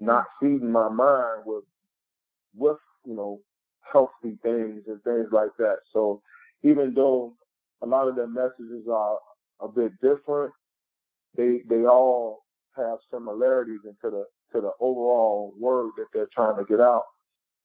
not 0.00 0.24
feeding 0.40 0.70
my 0.70 0.88
mind 0.88 1.42
with 1.44 1.64
with 2.54 2.78
you 3.04 3.14
know 3.14 3.40
healthy 3.92 4.38
things 4.42 4.82
and 4.86 5.02
things 5.02 5.28
like 5.32 5.50
that. 5.58 5.76
So 5.92 6.22
even 6.62 6.94
though 6.94 7.34
a 7.82 7.86
lot 7.86 8.08
of 8.08 8.16
their 8.16 8.26
messages 8.26 8.86
are 8.90 9.18
a 9.60 9.68
bit 9.68 9.92
different, 10.00 10.52
they 11.36 11.60
they 11.68 11.84
all 11.84 12.44
have 12.76 12.98
similarities 13.10 13.80
into 13.84 14.10
the 14.10 14.24
to 14.52 14.60
the 14.60 14.72
overall 14.80 15.54
word 15.58 15.92
that 15.96 16.06
they're 16.12 16.28
trying 16.34 16.56
to 16.56 16.64
get 16.64 16.80
out. 16.80 17.04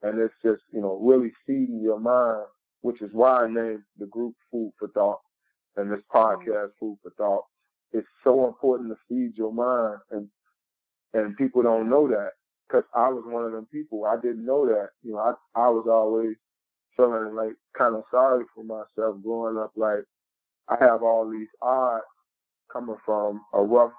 And 0.02 0.20
it's 0.20 0.34
just, 0.44 0.62
you 0.74 0.82
know, 0.82 1.00
really 1.02 1.32
feeding 1.46 1.80
your 1.82 2.00
mind, 2.00 2.46
which 2.82 3.02
is 3.02 3.10
why 3.14 3.44
I 3.44 3.48
named 3.48 3.84
the 4.00 4.08
group 4.08 4.34
Food 4.52 4.74
for 4.80 4.88
Thought 4.90 5.20
and 5.78 5.92
this 5.92 6.00
mm. 6.14 6.20
podcast 6.20 6.70
Food 6.80 6.98
for 7.04 7.12
Thought. 7.18 7.44
It's 7.94 8.08
so 8.24 8.48
important 8.48 8.90
to 8.90 8.98
feed 9.08 9.38
your 9.38 9.54
mind 9.54 10.00
and 10.12 10.28
and 11.14 11.38
people 11.38 11.62
don't 11.62 11.90
know 11.90 12.08
that 12.08 12.32
because 12.68 12.84
I 12.96 13.10
was 13.10 13.24
one 13.26 13.46
of 13.46 13.52
them 13.52 13.68
people. 13.72 14.06
I 14.06 14.16
didn't 14.22 14.46
know 14.46 14.66
that. 14.66 14.90
You 15.04 15.14
know, 15.14 15.20
I 15.20 15.34
I 15.60 15.70
was 15.70 15.88
always 15.90 16.36
feeling 16.96 17.36
like 17.36 17.54
kind 17.78 17.96
of 17.96 18.04
sorry 18.12 18.46
for 18.56 18.64
myself 18.64 19.22
growing 19.24 19.58
up. 19.58 19.72
Like 19.76 20.04
I 20.70 20.76
have 20.80 21.04
all 21.04 21.30
these 21.30 21.50
odds 21.62 22.04
coming 22.72 22.98
from 23.06 23.42
a 23.54 23.62
rough 23.62 23.92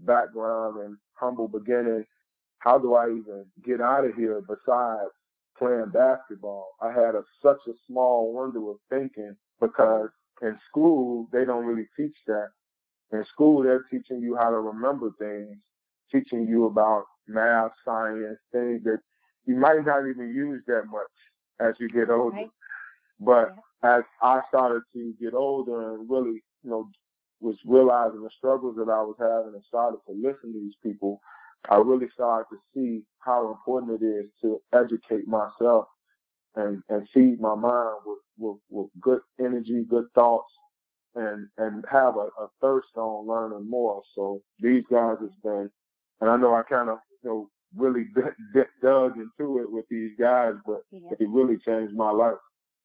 background 0.00 0.80
and 0.84 0.96
humble 1.14 1.48
beginning. 1.48 2.04
How 2.58 2.78
do 2.78 2.94
I 2.94 3.06
even 3.08 3.46
get 3.64 3.80
out 3.80 4.04
of 4.04 4.14
here 4.14 4.42
besides 4.46 5.10
playing 5.58 5.90
basketball? 5.92 6.68
I 6.82 6.88
had 6.88 7.14
a, 7.14 7.22
such 7.42 7.60
a 7.68 7.72
small 7.86 8.34
window 8.34 8.70
of 8.70 8.76
thinking 8.90 9.36
because 9.60 10.08
in 10.42 10.58
school 10.68 11.28
they 11.32 11.44
don't 11.44 11.64
really 11.64 11.88
teach 11.96 12.16
that. 12.26 12.48
In 13.12 13.24
school 13.32 13.62
they're 13.62 13.86
teaching 13.90 14.20
you 14.20 14.36
how 14.36 14.50
to 14.50 14.58
remember 14.58 15.10
things, 15.18 15.56
teaching 16.10 16.46
you 16.46 16.66
about 16.66 17.04
math, 17.26 17.72
science, 17.84 18.38
things 18.52 18.82
that 18.84 18.98
you 19.46 19.56
might 19.56 19.84
not 19.84 20.08
even 20.08 20.34
use 20.34 20.62
that 20.66 20.84
much 20.90 21.06
as 21.60 21.74
you 21.78 21.88
get 21.88 22.10
older. 22.10 22.36
Right. 22.36 22.50
But 23.20 23.54
yeah. 23.82 23.96
as 23.98 24.02
I 24.22 24.40
started 24.48 24.82
to 24.94 25.14
get 25.20 25.34
older 25.34 25.94
and 25.94 26.08
really, 26.08 26.42
you 26.62 26.70
know, 26.70 26.88
was 27.40 27.56
realizing 27.64 28.22
the 28.22 28.30
struggles 28.36 28.76
that 28.76 28.90
I 28.90 29.02
was 29.02 29.16
having 29.18 29.54
and 29.54 29.64
started 29.66 29.98
to 30.06 30.12
listen 30.12 30.52
to 30.52 30.60
these 30.60 30.74
people, 30.82 31.20
I 31.70 31.76
really 31.76 32.08
started 32.12 32.46
to 32.50 32.58
see 32.74 33.02
how 33.20 33.48
important 33.50 34.02
it 34.02 34.04
is 34.04 34.26
to 34.42 34.60
educate 34.72 35.26
myself 35.28 35.86
and, 36.56 36.82
and 36.88 37.08
feed 37.14 37.40
my 37.40 37.54
mind 37.54 37.96
with, 38.04 38.18
with, 38.38 38.58
with 38.70 38.88
good 39.00 39.20
energy, 39.38 39.84
good 39.88 40.06
thoughts, 40.14 40.52
and 41.14 41.48
and 41.58 41.84
have 41.90 42.16
a, 42.16 42.28
a 42.40 42.48
thirst 42.60 42.88
on 42.96 43.26
learning 43.26 43.68
more. 43.68 44.02
So 44.14 44.40
these 44.60 44.84
guys 44.90 45.16
has 45.20 45.30
been, 45.42 45.70
and 46.20 46.30
I 46.30 46.36
know 46.36 46.54
I 46.54 46.62
kind 46.62 46.88
of 46.88 46.98
you 47.22 47.30
know 47.30 47.50
really 47.76 48.04
d- 48.14 48.20
d- 48.54 48.60
dug 48.82 49.16
into 49.16 49.58
it 49.58 49.70
with 49.70 49.84
these 49.90 50.12
guys, 50.18 50.54
but 50.66 50.82
yeah. 50.90 51.10
it 51.18 51.28
really 51.28 51.58
changed 51.58 51.94
my 51.94 52.10
life. 52.10 52.38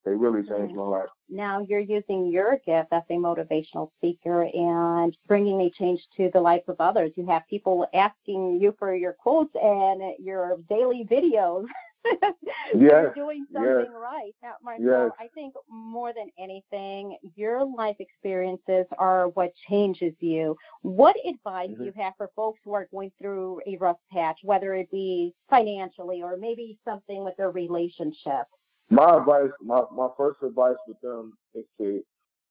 They 0.05 0.11
really 0.11 0.45
changed 0.45 0.75
my 0.75 0.83
life. 0.83 1.07
Now 1.29 1.65
you're 1.67 1.79
using 1.79 2.27
your 2.27 2.59
gift 2.65 2.89
as 2.91 3.03
a 3.09 3.13
motivational 3.13 3.89
speaker 3.97 4.43
and 4.53 5.15
bringing 5.27 5.61
a 5.61 5.69
change 5.69 6.01
to 6.17 6.29
the 6.33 6.41
life 6.41 6.67
of 6.67 6.75
others. 6.79 7.11
You 7.15 7.25
have 7.27 7.43
people 7.49 7.87
asking 7.93 8.59
you 8.61 8.75
for 8.77 8.93
your 8.93 9.13
quotes 9.13 9.55
and 9.55 10.01
your 10.19 10.57
daily 10.69 11.07
videos. 11.09 11.65
yes, 12.15 12.33
you're 12.75 13.13
doing 13.13 13.45
something 13.53 13.69
yes. 13.69 13.87
right. 13.93 14.31
Now, 14.41 14.53
Marcell, 14.63 14.85
yes. 14.85 15.11
I 15.19 15.27
think 15.33 15.53
more 15.69 16.13
than 16.13 16.29
anything, 16.37 17.17
your 17.35 17.65
life 17.65 17.95
experiences 17.99 18.85
are 18.97 19.29
what 19.29 19.51
changes 19.69 20.13
you. 20.19 20.55
What 20.81 21.15
advice 21.27 21.69
mm-hmm. 21.69 21.79
do 21.79 21.85
you 21.85 21.93
have 21.97 22.13
for 22.17 22.29
folks 22.35 22.59
who 22.63 22.73
are 22.73 22.87
going 22.91 23.11
through 23.19 23.61
a 23.67 23.77
rough 23.77 23.97
patch, 24.11 24.39
whether 24.43 24.73
it 24.73 24.89
be 24.91 25.33
financially 25.49 26.21
or 26.21 26.37
maybe 26.37 26.77
something 26.85 27.23
with 27.23 27.35
their 27.37 27.51
relationship? 27.51 28.45
My 28.89 29.17
advice, 29.17 29.51
my, 29.61 29.83
my 29.95 30.09
first 30.17 30.43
advice 30.43 30.75
with 30.87 30.99
them 31.01 31.33
is 31.55 31.65
to, 31.79 32.01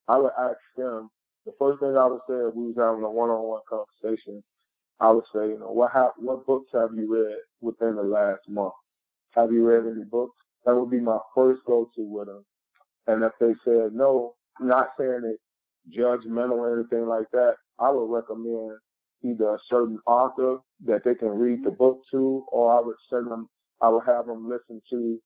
I 0.09 0.19
would 0.19 0.33
ask 0.39 0.59
them, 0.77 1.11
the 1.45 1.53
first 1.59 1.81
thing 1.81 1.97
I 1.97 2.07
would 2.07 2.21
say 2.29 2.35
if 2.35 2.55
we 2.55 2.69
was 2.69 2.77
having 2.79 3.03
a 3.05 3.11
one-on-one 3.11 3.63
conversation, 3.69 4.43
I 5.01 5.11
would 5.11 5.25
say, 5.35 5.49
you 5.49 5.59
know, 5.59 5.73
what 5.73 5.91
ha- 5.91 6.13
what 6.17 6.47
books 6.47 6.71
have 6.73 6.91
you 6.95 7.13
read 7.13 7.39
within 7.61 7.97
the 7.97 8.03
last 8.03 8.49
month? 8.49 8.75
Have 9.33 9.53
you 9.53 9.65
read 9.67 9.91
any 9.91 10.05
books? 10.05 10.37
That 10.65 10.77
would 10.77 10.91
be 10.91 11.01
my 11.01 11.19
first 11.35 11.63
go-to 11.67 12.03
with 12.03 12.29
them. 12.29 12.45
And 13.07 13.25
if 13.25 13.33
they 13.41 13.55
said 13.65 13.93
no, 13.93 14.35
not 14.61 14.89
saying 14.99 15.23
it 15.25 15.41
judgmental 15.99 16.59
or 16.59 16.79
anything 16.79 17.07
like 17.09 17.31
that, 17.33 17.55
I 17.79 17.91
would 17.91 18.07
recommend 18.07 18.79
either 19.25 19.55
a 19.55 19.59
certain 19.69 19.99
author 20.07 20.59
that 20.85 21.03
they 21.05 21.15
can 21.15 21.29
read 21.29 21.65
the 21.65 21.71
book 21.71 22.01
to, 22.13 22.45
or 22.53 22.77
I 22.77 22.81
would 22.81 22.97
send 23.11 23.31
them, 23.31 23.49
I 23.81 23.89
would 23.89 24.05
have 24.07 24.27
them 24.27 24.49
listen 24.49 24.81
to 24.91 25.21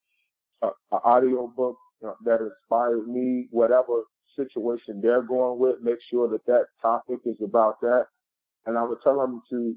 an 0.62 0.70
audio 1.04 1.46
book 1.54 1.76
that 2.25 2.40
inspired 2.40 3.08
me, 3.08 3.48
whatever 3.50 4.02
situation 4.36 5.00
they're 5.02 5.22
going 5.22 5.58
with, 5.58 5.76
make 5.82 6.00
sure 6.08 6.28
that 6.28 6.44
that 6.46 6.66
topic 6.80 7.18
is 7.25 7.36
about 7.42 7.80
that. 7.80 8.06
And 8.66 8.78
I 8.78 8.82
would 8.84 9.00
tell 9.02 9.18
them 9.18 9.42
to 9.50 9.75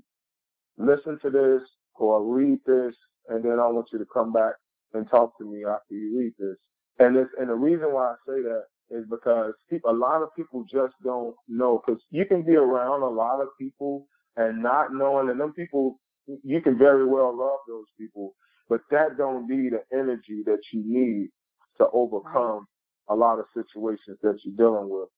listen 0.77 1.19
to 1.21 1.29
this 1.29 1.62
or 1.95 2.24
read 2.24 2.59
this, 2.65 2.95
and 3.29 3.43
then 3.43 3.59
I 3.59 3.67
want 3.67 3.88
you 3.93 4.00
to 4.00 4.05
come 4.13 4.33
back 4.33 4.53
and 4.93 5.09
talk 5.09 5.38
to 5.38 5.45
me 5.45 5.63
after 5.65 5.95
you 5.95 6.17
read 6.17 6.33
this. 6.39 6.57
And 7.00 7.15
this, 7.15 7.27
and 7.39 7.50
the 7.50 7.55
reason 7.55 7.93
why 7.93 8.12
I 8.12 8.15
say 8.27 8.41
that 8.41 8.63
is 8.91 9.05
because 9.09 9.53
people, 9.69 9.91
a 9.91 9.93
lot 9.93 10.21
of 10.21 10.29
people 10.36 10.65
just 10.71 10.93
don't 11.03 11.36
know 11.48 11.81
because 11.86 12.01
you 12.12 12.25
can 12.25 12.43
be 12.43 12.55
around 12.55 13.03
a 13.03 13.09
lot 13.09 13.41
of 13.41 13.50
people 13.59 14.07
and 14.36 14.62
not 14.62 14.93
knowing, 14.93 15.29
and 15.29 15.39
them 15.39 15.53
people, 15.53 16.00
you 16.43 16.62
can 16.62 16.77
very 16.77 17.05
well 17.05 17.38
love 17.38 17.59
those 17.67 17.86
people, 18.00 18.36
but 18.69 18.81
that 18.91 19.17
don't 19.17 19.48
be 19.48 19.69
the 19.69 19.81
energy 19.98 20.43
that 20.45 20.59
you 20.74 20.83
need 20.86 21.29
to 21.77 21.88
overcome 21.93 22.67
a 23.09 23.15
lot 23.15 23.39
of 23.39 23.45
situations 23.53 24.17
that 24.21 24.38
you're 24.43 24.55
dealing 24.55 24.89
with. 24.89 25.09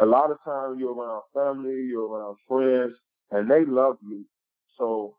A 0.00 0.06
lot 0.06 0.30
of 0.30 0.38
times 0.44 0.78
you're 0.78 0.94
around 0.94 1.22
family, 1.34 1.86
you're 1.88 2.08
around 2.08 2.36
friends, 2.48 2.94
and 3.30 3.50
they 3.50 3.64
love 3.64 3.96
you. 4.02 4.24
So 4.78 5.14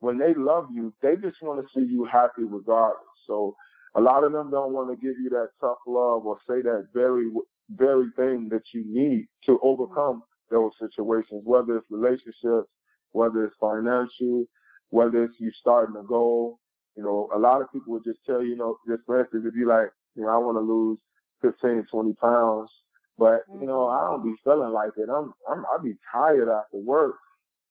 when 0.00 0.18
they 0.18 0.34
love 0.34 0.68
you, 0.72 0.92
they 1.02 1.16
just 1.16 1.42
want 1.42 1.60
to 1.60 1.66
see 1.74 1.86
you 1.86 2.04
happy 2.04 2.44
regardless. 2.44 3.04
So 3.26 3.56
a 3.94 4.00
lot 4.00 4.24
of 4.24 4.32
them 4.32 4.50
don't 4.50 4.72
want 4.72 4.90
to 4.90 4.96
give 4.96 5.16
you 5.18 5.30
that 5.30 5.48
tough 5.60 5.78
love 5.86 6.26
or 6.26 6.38
say 6.48 6.62
that 6.62 6.88
very, 6.92 7.26
very 7.70 8.06
thing 8.16 8.48
that 8.50 8.62
you 8.72 8.84
need 8.86 9.26
to 9.46 9.58
overcome 9.62 10.22
those 10.50 10.72
situations, 10.78 11.42
whether 11.44 11.78
it's 11.78 11.86
relationships, 11.90 12.68
whether 13.12 13.44
it's 13.44 13.56
financial, 13.60 14.44
whether 14.90 15.24
it's 15.24 15.34
you 15.38 15.50
starting 15.60 15.96
a 15.96 16.04
goal, 16.04 16.60
you 16.96 17.02
know, 17.02 17.28
a 17.34 17.38
lot 17.38 17.60
of 17.60 17.72
people 17.72 17.92
would 17.92 18.04
just 18.04 18.20
tell 18.24 18.42
you, 18.42 18.50
you 18.50 18.56
know, 18.56 18.76
just 18.88 19.02
for 19.06 19.20
instance, 19.20 19.44
if 19.46 19.54
you 19.54 19.68
like, 19.68 19.90
you 20.14 20.22
know, 20.22 20.28
I 20.28 20.38
want 20.38 20.56
to 20.56 20.60
lose 20.60 20.98
15, 21.42 21.86
20 21.90 22.12
pounds, 22.14 22.70
but 23.18 23.40
you 23.60 23.66
know, 23.66 23.86
mm-hmm. 23.86 23.96
I 23.96 24.10
don't 24.10 24.24
be 24.24 24.34
feeling 24.44 24.72
like 24.72 24.90
it. 24.96 25.08
I'm, 25.10 25.32
I'm, 25.50 25.64
I 25.66 25.82
be 25.82 25.94
tired 26.12 26.48
after 26.48 26.78
work. 26.78 27.16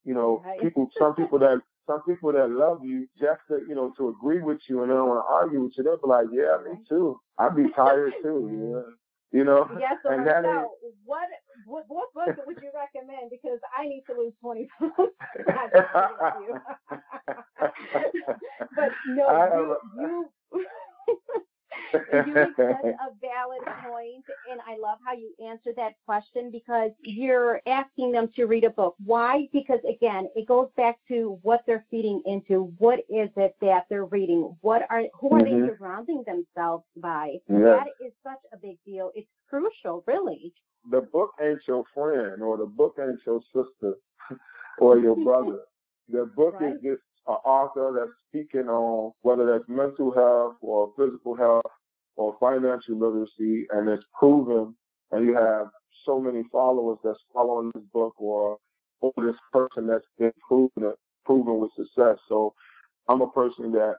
You 0.03 0.13
know, 0.13 0.43
people, 0.61 0.89
some 0.99 1.15
people 1.15 1.39
that, 1.39 1.61
some 1.87 2.01
people 2.03 2.31
that 2.33 2.49
love 2.49 2.83
you 2.83 3.07
just 3.17 3.41
to, 3.49 3.59
you 3.67 3.75
know, 3.75 3.93
to 3.97 4.09
agree 4.09 4.41
with 4.41 4.59
you 4.67 4.81
and 4.81 4.89
they 4.91 4.95
don't 4.95 5.07
want 5.09 5.25
to 5.25 5.33
argue 5.33 5.61
with 5.63 5.73
you. 5.77 5.83
They'll 5.83 5.97
be 5.97 6.07
like, 6.07 6.27
yeah, 6.31 6.57
me 6.65 6.79
too. 6.87 7.19
I'd 7.37 7.55
be 7.55 7.69
tired 7.75 8.13
too. 8.23 8.83
Yeah. 8.85 8.91
You 9.31 9.43
know, 9.43 9.67
yes, 9.77 9.95
so 10.01 10.11
and 10.11 10.25
that 10.25 10.45
is, 10.45 10.93
what, 11.03 11.27
what 11.65 11.83
what 11.89 12.13
book 12.13 12.37
would 12.47 12.57
you 12.61 12.71
recommend? 12.73 13.29
Because 13.29 13.59
I 13.77 13.83
need 13.85 14.03
to 14.07 14.13
lose 14.13 14.31
twenty 14.39 14.69
pounds. 14.79 15.11
but 18.77 18.91
no, 19.09 19.77
you, 19.99 20.29
you 20.47 21.43
you 21.93 22.33
make 22.33 22.47
such 22.55 22.59
a 22.83 23.09
valid 23.21 23.61
point, 23.83 24.23
and 24.51 24.59
I 24.67 24.77
love 24.81 24.99
how 25.05 25.13
you 25.13 25.33
answer 25.45 25.71
that 25.75 25.93
question 26.05 26.51
because 26.51 26.91
you're 27.01 27.61
asking 27.67 28.11
them 28.11 28.29
to 28.35 28.45
read 28.45 28.63
a 28.63 28.69
book. 28.69 28.95
Why? 29.03 29.47
Because 29.53 29.79
again, 29.87 30.27
it 30.35 30.47
goes 30.47 30.69
back 30.77 30.97
to 31.09 31.39
what 31.41 31.61
they're 31.65 31.85
feeding 31.89 32.21
into. 32.25 32.73
What 32.77 32.99
is 33.09 33.29
it 33.37 33.55
that 33.61 33.85
they're 33.89 34.05
reading? 34.05 34.55
What 34.61 34.83
are 34.89 35.03
who 35.19 35.35
are 35.35 35.41
mm-hmm. 35.41 35.67
they 35.67 35.77
surrounding 35.77 36.23
themselves 36.25 36.85
by? 36.97 37.35
That 37.47 37.87
is 38.05 38.11
such 38.23 38.39
a 38.53 38.57
big 38.57 38.77
deal. 38.85 39.11
It's 39.15 39.27
crucial, 39.49 40.03
really. 40.07 40.53
The 40.91 41.01
book 41.01 41.31
ain't 41.41 41.61
your 41.67 41.83
friend, 41.93 42.41
or 42.41 42.57
the 42.57 42.65
book 42.65 42.95
ain't 42.99 43.19
your 43.25 43.41
sister, 43.53 43.95
or 44.79 44.99
your 44.99 45.15
brother. 45.15 45.61
The 46.09 46.29
book 46.35 46.59
right. 46.59 46.73
is 46.75 46.81
just 46.83 47.01
an 47.27 47.35
author 47.45 47.93
that's 47.97 48.11
speaking 48.29 48.69
on 48.69 49.13
whether 49.21 49.45
that's 49.45 49.67
mental 49.69 50.11
health 50.13 50.55
or 50.61 50.91
physical 50.97 51.35
health 51.35 51.65
or 52.17 52.35
financial 52.39 52.97
literacy, 52.97 53.67
and 53.71 53.89
it's 53.89 54.03
proven, 54.17 54.75
and 55.11 55.25
you 55.25 55.35
have 55.35 55.67
so 56.05 56.19
many 56.19 56.43
followers 56.51 56.97
that's 57.03 57.19
following 57.33 57.71
this 57.73 57.83
book 57.93 58.13
or 58.19 58.57
or 59.01 59.11
this 59.17 59.35
person 59.51 59.87
that's 59.87 60.05
been 60.19 60.31
proven 60.47 60.93
proven 61.25 61.59
with 61.59 61.71
success. 61.75 62.17
So 62.29 62.53
I'm 63.09 63.21
a 63.21 63.29
person 63.31 63.71
that 63.73 63.95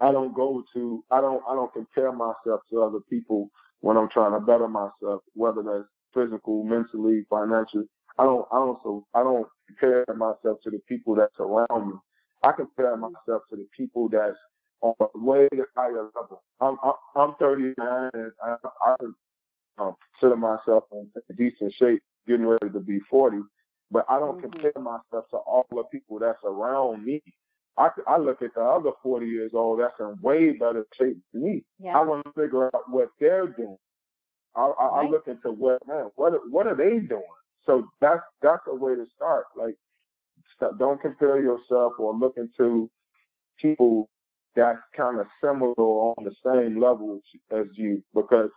I 0.00 0.12
don't 0.12 0.34
go 0.34 0.62
to 0.74 1.04
I 1.10 1.20
don't 1.20 1.42
I 1.48 1.54
don't 1.54 1.72
compare 1.72 2.12
myself 2.12 2.60
to 2.70 2.82
other 2.82 3.00
people 3.08 3.50
when 3.80 3.96
I'm 3.96 4.08
trying 4.10 4.32
to 4.32 4.40
better 4.40 4.68
myself, 4.68 5.22
whether 5.34 5.62
that's 5.62 5.88
physical, 6.14 6.64
mentally, 6.64 7.24
financially. 7.30 7.84
I 8.18 8.24
don't 8.24 8.46
I 8.52 8.56
don't 8.56 8.78
so 8.82 9.06
I 9.14 9.22
don't 9.22 9.46
compare 9.68 10.04
myself 10.16 10.58
to 10.64 10.70
the 10.70 10.80
people 10.88 11.14
that's 11.14 11.38
around 11.40 11.88
me. 11.88 11.94
I 12.42 12.52
compare 12.52 12.96
myself 12.96 13.42
to 13.50 13.56
the 13.56 13.66
people 13.76 14.08
that's 14.08 14.36
on 14.82 14.94
a 15.00 15.06
way 15.18 15.48
higher 15.76 16.04
level. 16.14 16.42
I'm 16.60 16.78
I'm 17.16 17.34
39 17.38 18.10
and 18.14 18.32
I, 18.44 18.56
I 18.86 18.96
um, 19.78 19.96
consider 20.20 20.36
myself 20.36 20.84
in 20.92 21.08
decent 21.36 21.72
shape, 21.74 22.02
getting 22.26 22.46
ready 22.46 22.70
to 22.72 22.80
be 22.80 23.00
40. 23.10 23.38
but 23.92 24.04
I 24.08 24.18
don't 24.20 24.38
Mhm. 24.38 24.50
compare 24.52 24.72
myself 24.82 25.28
to 25.30 25.38
all 25.38 25.66
the 25.70 25.82
people 25.90 26.18
that's 26.20 26.42
around 26.44 27.04
me. 27.04 27.22
I, 27.76 27.90
I 28.06 28.18
look 28.18 28.40
at 28.42 28.54
the 28.54 28.62
other 28.62 28.92
40 29.02 29.26
years 29.26 29.52
old 29.54 29.80
that's 29.80 29.98
in 30.00 30.16
way 30.22 30.52
better 30.52 30.86
shape 30.94 31.18
than 31.32 31.42
me. 31.42 31.64
I 31.96 32.02
want 32.04 32.24
to 32.26 32.32
figure 32.32 32.66
out 32.66 32.88
what 32.90 33.08
they're 33.18 33.48
doing. 33.48 33.78
I, 34.54 34.62
I, 34.62 34.86
I 34.86 35.02
look 35.10 35.26
into 35.28 35.50
what 35.52 35.86
man, 35.88 36.10
what 36.16 36.34
are- 36.34 36.48
what 36.50 36.66
are 36.68 36.74
they 36.76 36.98
doing? 37.00 37.22
So 37.66 37.88
that's 38.00 38.22
that's 38.42 38.66
a 38.68 38.74
way 38.74 38.94
to 38.94 39.06
start. 39.16 39.46
Like, 39.56 39.76
don't 40.78 41.00
compare 41.00 41.40
yourself 41.40 41.94
or 41.98 42.14
look 42.14 42.34
into 42.36 42.90
people 43.58 44.08
that's 44.56 44.78
kind 44.96 45.20
of 45.20 45.26
similar 45.42 45.72
or 45.74 46.14
on 46.18 46.24
the 46.24 46.34
same 46.44 46.80
level 46.80 47.20
as 47.52 47.66
you- 47.74 48.02
because 48.14 48.50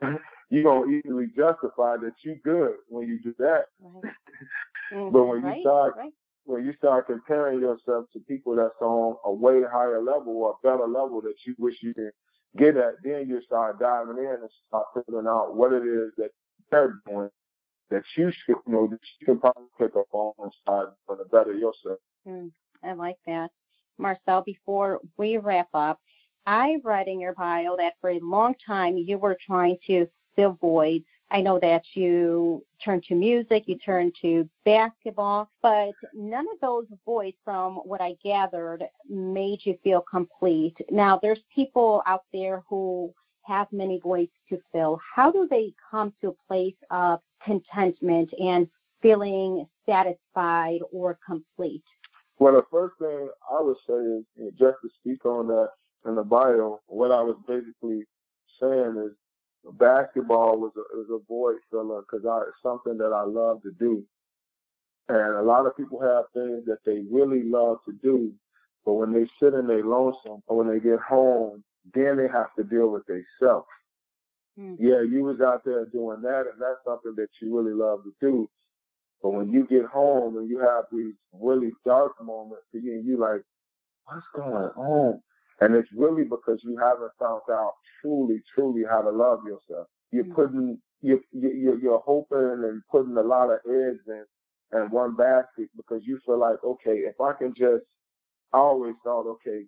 you're 0.50 0.62
gonna 0.64 0.90
easily 0.90 1.26
justify 1.36 1.96
that 1.96 2.12
you 2.22 2.36
good 2.44 2.76
when 2.88 3.06
you 3.08 3.18
do 3.22 3.34
that. 3.38 3.66
Right. 3.80 4.14
But 4.90 5.24
when 5.24 5.42
Mhm. 5.42 5.56
you 5.56 5.60
start 5.62 5.96
right. 5.96 6.12
when 6.44 6.64
you 6.64 6.72
start 6.74 7.06
comparing 7.06 7.58
yourself 7.60 8.04
to 8.12 8.20
people 8.20 8.54
that's 8.54 8.80
on 8.80 9.16
a 9.24 9.32
way 9.32 9.62
higher 9.62 10.00
level 10.02 10.36
or 10.36 10.50
a 10.52 10.62
better 10.66 10.86
level 10.86 11.20
that 11.22 11.34
you 11.46 11.54
wish 11.58 11.82
you 11.82 11.94
could 11.94 12.12
get 12.56 12.76
at, 12.76 13.02
then 13.02 13.26
you 13.28 13.40
start 13.42 13.78
diving 13.80 14.18
in 14.18 14.26
and 14.26 14.50
start 14.68 14.86
figuring 14.94 15.26
out 15.26 15.56
what 15.56 15.72
it 15.72 15.84
is 15.86 16.12
that 16.18 16.30
they're 16.70 17.00
doing 17.08 17.30
that 17.94 18.02
you 18.16 18.32
should 18.44 18.56
know 18.66 18.88
that 18.88 19.00
you 19.20 19.26
can 19.26 19.38
probably 19.38 19.64
pick 19.78 19.92
up 19.96 20.06
start 20.62 20.94
doing 21.08 21.18
to 21.18 21.24
better 21.30 21.52
yourself. 21.52 21.98
Mm, 22.26 22.50
I 22.82 22.92
like 22.92 23.18
that. 23.26 23.50
Marcell, 23.98 24.42
before 24.42 25.00
we 25.16 25.38
wrap 25.38 25.68
up, 25.72 26.00
I 26.46 26.76
read 26.82 27.08
in 27.08 27.20
your 27.20 27.34
bio 27.34 27.76
that 27.76 27.94
for 28.00 28.10
a 28.10 28.18
long 28.20 28.54
time 28.66 28.96
you 28.96 29.18
were 29.18 29.36
trying 29.46 29.78
to 29.86 30.06
fill 30.34 30.58
voids. 30.60 31.04
I 31.30 31.40
know 31.40 31.58
that 31.60 31.82
you 31.94 32.64
turned 32.84 33.04
to 33.04 33.14
music, 33.14 33.64
you 33.66 33.78
turned 33.78 34.14
to 34.22 34.48
basketball, 34.64 35.48
but 35.62 35.92
none 36.12 36.46
of 36.52 36.60
those 36.60 36.86
voids, 37.04 37.36
from 37.44 37.76
what 37.76 38.00
I 38.00 38.14
gathered, 38.22 38.84
made 39.08 39.60
you 39.64 39.78
feel 39.82 40.02
complete. 40.02 40.76
Now, 40.90 41.18
there's 41.20 41.40
people 41.54 42.02
out 42.06 42.24
there 42.32 42.62
who 42.68 43.12
have 43.42 43.68
many 43.72 44.00
voids 44.00 44.32
to 44.48 44.58
fill. 44.72 45.00
How 45.14 45.30
do 45.30 45.46
they 45.50 45.72
come 45.90 46.12
to 46.20 46.28
a 46.28 46.46
place 46.48 46.76
of 46.90 47.20
contentment 47.44 48.30
and 48.40 48.68
feeling 49.02 49.66
satisfied 49.86 50.80
or 50.92 51.18
complete? 51.26 51.84
Well, 52.38 52.54
the 52.54 52.64
first 52.70 52.94
thing 52.98 53.28
I 53.50 53.62
would 53.62 53.76
say 53.86 54.42
is 54.42 54.52
just 54.58 54.76
to 54.82 54.88
speak 55.00 55.24
on 55.24 55.46
that 55.48 55.68
in 56.06 56.14
the 56.16 56.24
bio. 56.24 56.80
What 56.86 57.12
I 57.12 57.22
was 57.22 57.36
basically 57.46 58.04
saying 58.60 58.96
is 59.06 59.12
basketball 59.78 60.58
was 60.58 60.72
a, 60.76 60.96
was 60.96 61.08
a 61.10 61.24
void 61.28 61.56
filler 61.70 62.02
because 62.02 62.24
it's 62.24 62.62
something 62.62 62.98
that 62.98 63.12
I 63.12 63.24
love 63.24 63.62
to 63.62 63.70
do, 63.78 64.04
and 65.08 65.36
a 65.36 65.42
lot 65.42 65.66
of 65.66 65.76
people 65.76 66.00
have 66.00 66.24
things 66.34 66.64
that 66.66 66.78
they 66.84 67.02
really 67.10 67.42
love 67.44 67.78
to 67.86 67.92
do, 68.02 68.32
but 68.84 68.94
when 68.94 69.12
they 69.12 69.26
sit 69.40 69.54
in 69.54 69.66
their 69.66 69.84
lonesome 69.84 70.42
or 70.46 70.58
when 70.58 70.68
they 70.68 70.80
get 70.80 70.98
home, 71.00 71.62
then 71.94 72.16
they 72.16 72.28
have 72.32 72.54
to 72.56 72.64
deal 72.64 72.88
with 72.88 73.04
themselves. 73.06 73.66
Mm. 74.58 74.76
Yeah, 74.78 75.02
you 75.02 75.24
was 75.24 75.40
out 75.40 75.64
there 75.64 75.86
doing 75.86 76.22
that, 76.22 76.44
and 76.52 76.60
that's 76.60 76.84
something 76.84 77.14
that 77.16 77.28
you 77.40 77.56
really 77.56 77.74
love 77.74 78.04
to 78.04 78.12
do. 78.20 78.48
But 79.22 79.30
when 79.30 79.50
you 79.50 79.66
get 79.66 79.84
home 79.86 80.36
and 80.36 80.48
you 80.48 80.58
have 80.58 80.84
these 80.92 81.14
really 81.32 81.72
dark 81.84 82.12
moments 82.22 82.66
and 82.72 82.84
you 83.06 83.18
like, 83.18 83.42
what's 84.06 84.26
going 84.34 84.70
on? 84.76 85.20
And 85.60 85.74
it's 85.74 85.88
really 85.96 86.24
because 86.24 86.60
you 86.62 86.76
haven't 86.76 87.12
found 87.18 87.42
out 87.50 87.74
truly, 88.00 88.42
truly 88.54 88.82
how 88.88 89.02
to 89.02 89.10
love 89.10 89.40
yourself. 89.46 89.88
You're 90.12 90.24
Mhm. 90.24 90.34
putting, 90.34 90.82
you're, 91.00 91.20
you're, 91.32 91.78
you're 91.78 92.00
hoping 92.04 92.64
and 92.64 92.82
putting 92.90 93.16
a 93.16 93.22
lot 93.22 93.50
of 93.50 93.60
eggs 93.66 94.06
in, 94.08 94.24
in 94.72 94.90
one 94.90 95.16
basket 95.16 95.70
because 95.76 96.02
you 96.04 96.18
feel 96.26 96.38
like, 96.38 96.62
okay, 96.62 96.98
if 96.98 97.20
I 97.20 97.32
can 97.32 97.54
just, 97.54 97.84
I 98.52 98.58
always 98.58 98.94
thought, 99.04 99.26
okay, 99.26 99.66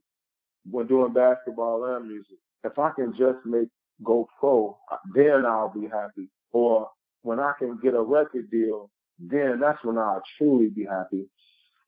when 0.71 0.87
doing 0.87 1.13
basketball 1.13 1.85
and 1.97 2.09
music, 2.09 2.39
if 2.65 2.79
I 2.79 2.91
can 2.91 3.13
just 3.13 3.45
make 3.47 3.69
go 4.05 4.29
pro, 4.39 4.77
then 5.15 5.45
I'll 5.47 5.73
be 5.73 5.87
happy. 5.89 6.29
Or 6.53 6.89
when 7.23 7.41
I 7.41 7.53
can 7.59 7.79
get 7.83 7.95
a 7.95 8.03
record 8.03 8.51
deal, 8.51 8.91
then 9.19 9.59
that's 9.61 9.83
when 9.85 9.99
I'll 9.99 10.23
truly 10.39 10.69
be 10.69 10.85
happy. 10.85 11.27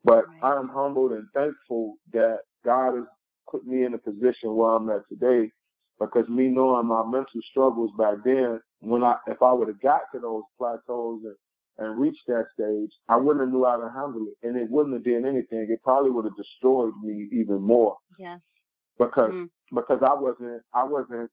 But 0.05 0.25
Right. 0.29 0.43
I'm 0.43 0.69
humbled 0.69 1.13
and 1.13 1.29
thankful 1.35 1.97
that 2.13 2.41
God 2.65 2.95
has 2.97 3.05
put 3.51 3.67
me 3.67 3.85
in 3.85 3.95
a 3.95 3.99
position 3.99 4.55
where 4.55 4.71
I'm 4.71 4.89
at 4.91 5.03
today 5.09 5.51
because 5.99 6.29
me 6.29 6.49
knowing 6.49 6.87
my 6.87 7.05
mental 7.05 7.41
struggles 7.51 7.91
back 7.99 8.17
then, 8.25 8.61
when 8.81 9.03
I 9.03 9.17
if 9.27 9.43
I 9.43 9.53
would 9.53 9.69
have 9.69 9.81
got 9.81 10.03
to 10.13 10.21
those 10.21 10.45
plateaus 10.57 11.23
and, 11.25 11.37
and 11.79 12.01
reached 12.01 12.27
that 12.29 12.47
stage, 12.55 12.91
I 13.09 13.17
wouldn't 13.17 13.45
have 13.45 13.53
knew 13.53 13.65
how 13.65 13.77
to 13.77 13.91
handle 13.91 14.27
it. 14.29 14.47
And 14.47 14.57
it 14.57 14.71
wouldn't 14.71 14.95
have 14.95 15.05
done 15.05 15.27
anything. 15.27 15.67
It 15.69 15.83
probably 15.83 16.11
would 16.11 16.25
have 16.25 16.37
destroyed 16.37 16.95
me 17.03 17.29
even 17.33 17.61
more 17.61 17.97
Yes. 18.19 18.41
because 18.99 19.33
Mm. 19.33 19.51
because 19.75 20.03
I 20.03 20.15
wasn't 20.15 20.63
I 20.73 20.85
wasn't 20.85 21.31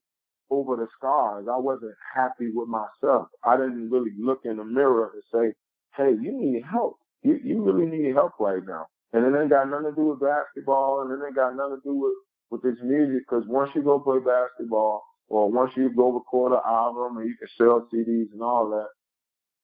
over 0.50 0.76
the 0.76 0.86
scars. 0.96 1.46
I 1.50 1.56
wasn't 1.58 1.94
happy 2.14 2.50
with 2.54 2.68
myself. 2.68 3.28
I 3.44 3.56
didn't 3.56 3.90
really 3.90 4.12
look 4.18 4.40
in 4.44 4.56
the 4.58 4.64
mirror 4.64 5.12
and 5.14 5.22
say, 5.32 5.54
"Hey, 5.96 6.12
you 6.12 6.32
need 6.32 6.64
help. 6.64 6.96
You 7.22 7.34
you 7.42 7.62
really 7.62 7.86
need 7.86 8.14
help 8.14 8.32
right 8.40 8.64
now." 8.66 8.86
And 9.12 9.24
it 9.24 9.38
ain't 9.38 9.50
got 9.50 9.68
nothing 9.70 9.86
to 9.90 9.96
do 9.96 10.06
with 10.08 10.20
basketball, 10.20 11.02
and 11.02 11.12
it 11.12 11.24
ain't 11.26 11.36
got 11.36 11.56
nothing 11.56 11.76
to 11.76 11.82
do 11.84 11.94
with 11.96 12.14
with 12.50 12.62
this 12.62 12.82
music. 12.82 13.24
Because 13.28 13.46
once 13.48 13.74
you 13.74 13.82
go 13.82 14.00
play 14.00 14.18
basketball, 14.20 15.02
or 15.28 15.50
once 15.50 15.76
you 15.76 15.90
go 15.90 16.12
record 16.12 16.52
an 16.52 16.60
album, 16.66 17.18
and 17.18 17.28
you 17.28 17.36
can 17.36 17.48
sell 17.48 17.88
CDs 17.92 18.32
and 18.32 18.42
all 18.42 18.70
that, 18.70 18.88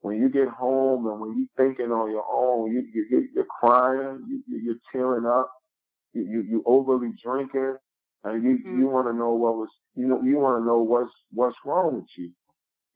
when 0.00 0.16
you 0.18 0.28
get 0.28 0.48
home 0.48 1.06
and 1.06 1.20
when 1.20 1.36
you're 1.38 1.66
thinking 1.66 1.92
on 1.92 2.10
your 2.10 2.24
own, 2.32 2.72
you, 2.72 2.82
you 2.94 3.06
you- 3.10 3.28
you're 3.34 3.46
crying, 3.60 4.24
you, 4.28 4.42
you- 4.48 4.58
you're 4.64 4.80
tearing 4.92 5.26
up, 5.26 5.52
you 6.14 6.22
you, 6.24 6.42
you 6.42 6.62
overly 6.66 7.12
drinking, 7.22 7.76
and 8.24 8.42
you 8.42 8.58
Mm. 8.58 8.78
you 8.78 8.86
want 8.88 9.06
to 9.08 9.12
know 9.12 9.32
what 9.34 9.56
was 9.56 9.68
you 9.94 10.06
know 10.06 10.20
you 10.22 10.38
want 10.38 10.60
to 10.60 10.66
know 10.66 10.78
what's 10.78 11.12
what's 11.32 11.56
wrong 11.64 11.96
with 11.96 12.08
you. 12.16 12.30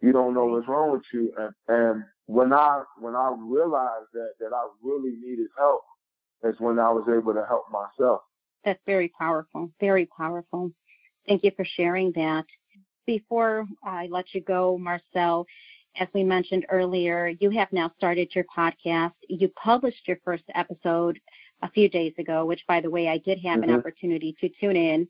You 0.00 0.12
don't 0.12 0.34
know 0.34 0.46
what's 0.46 0.68
wrong 0.68 0.92
with 0.92 1.04
you, 1.12 1.32
and 1.38 1.52
and 1.68 2.04
when 2.26 2.52
I 2.52 2.82
when 2.98 3.14
I 3.14 3.34
realized 3.38 4.08
that 4.12 4.32
that 4.40 4.52
I 4.52 4.68
really 4.82 5.16
needed 5.20 5.48
help, 5.56 5.82
is 6.44 6.54
when 6.60 6.78
I 6.78 6.90
was 6.90 7.08
able 7.08 7.34
to 7.34 7.44
help 7.46 7.64
myself. 7.70 8.20
That's 8.64 8.82
very 8.86 9.08
powerful. 9.18 9.70
Very 9.80 10.06
powerful. 10.06 10.72
Thank 11.26 11.44
you 11.44 11.50
for 11.56 11.64
sharing 11.64 12.12
that. 12.12 12.44
Before 13.06 13.66
I 13.84 14.08
let 14.10 14.34
you 14.34 14.40
go, 14.40 14.76
Marcell, 14.78 15.46
as 15.98 16.08
we 16.12 16.24
mentioned 16.24 16.66
earlier, 16.68 17.28
you 17.40 17.50
have 17.50 17.72
now 17.72 17.90
started 17.96 18.34
your 18.34 18.44
podcast. 18.56 19.12
You 19.28 19.48
published 19.50 20.06
your 20.08 20.18
first 20.24 20.44
episode 20.54 21.18
a 21.62 21.70
few 21.70 21.88
days 21.88 22.12
ago, 22.18 22.44
which, 22.44 22.66
by 22.66 22.80
the 22.80 22.90
way, 22.90 23.08
I 23.08 23.18
did 23.18 23.38
have 23.40 23.62
an 23.62 23.70
Mhm. 23.70 23.78
opportunity 23.78 24.36
to 24.40 24.48
tune 24.48 24.76
in 24.76 25.08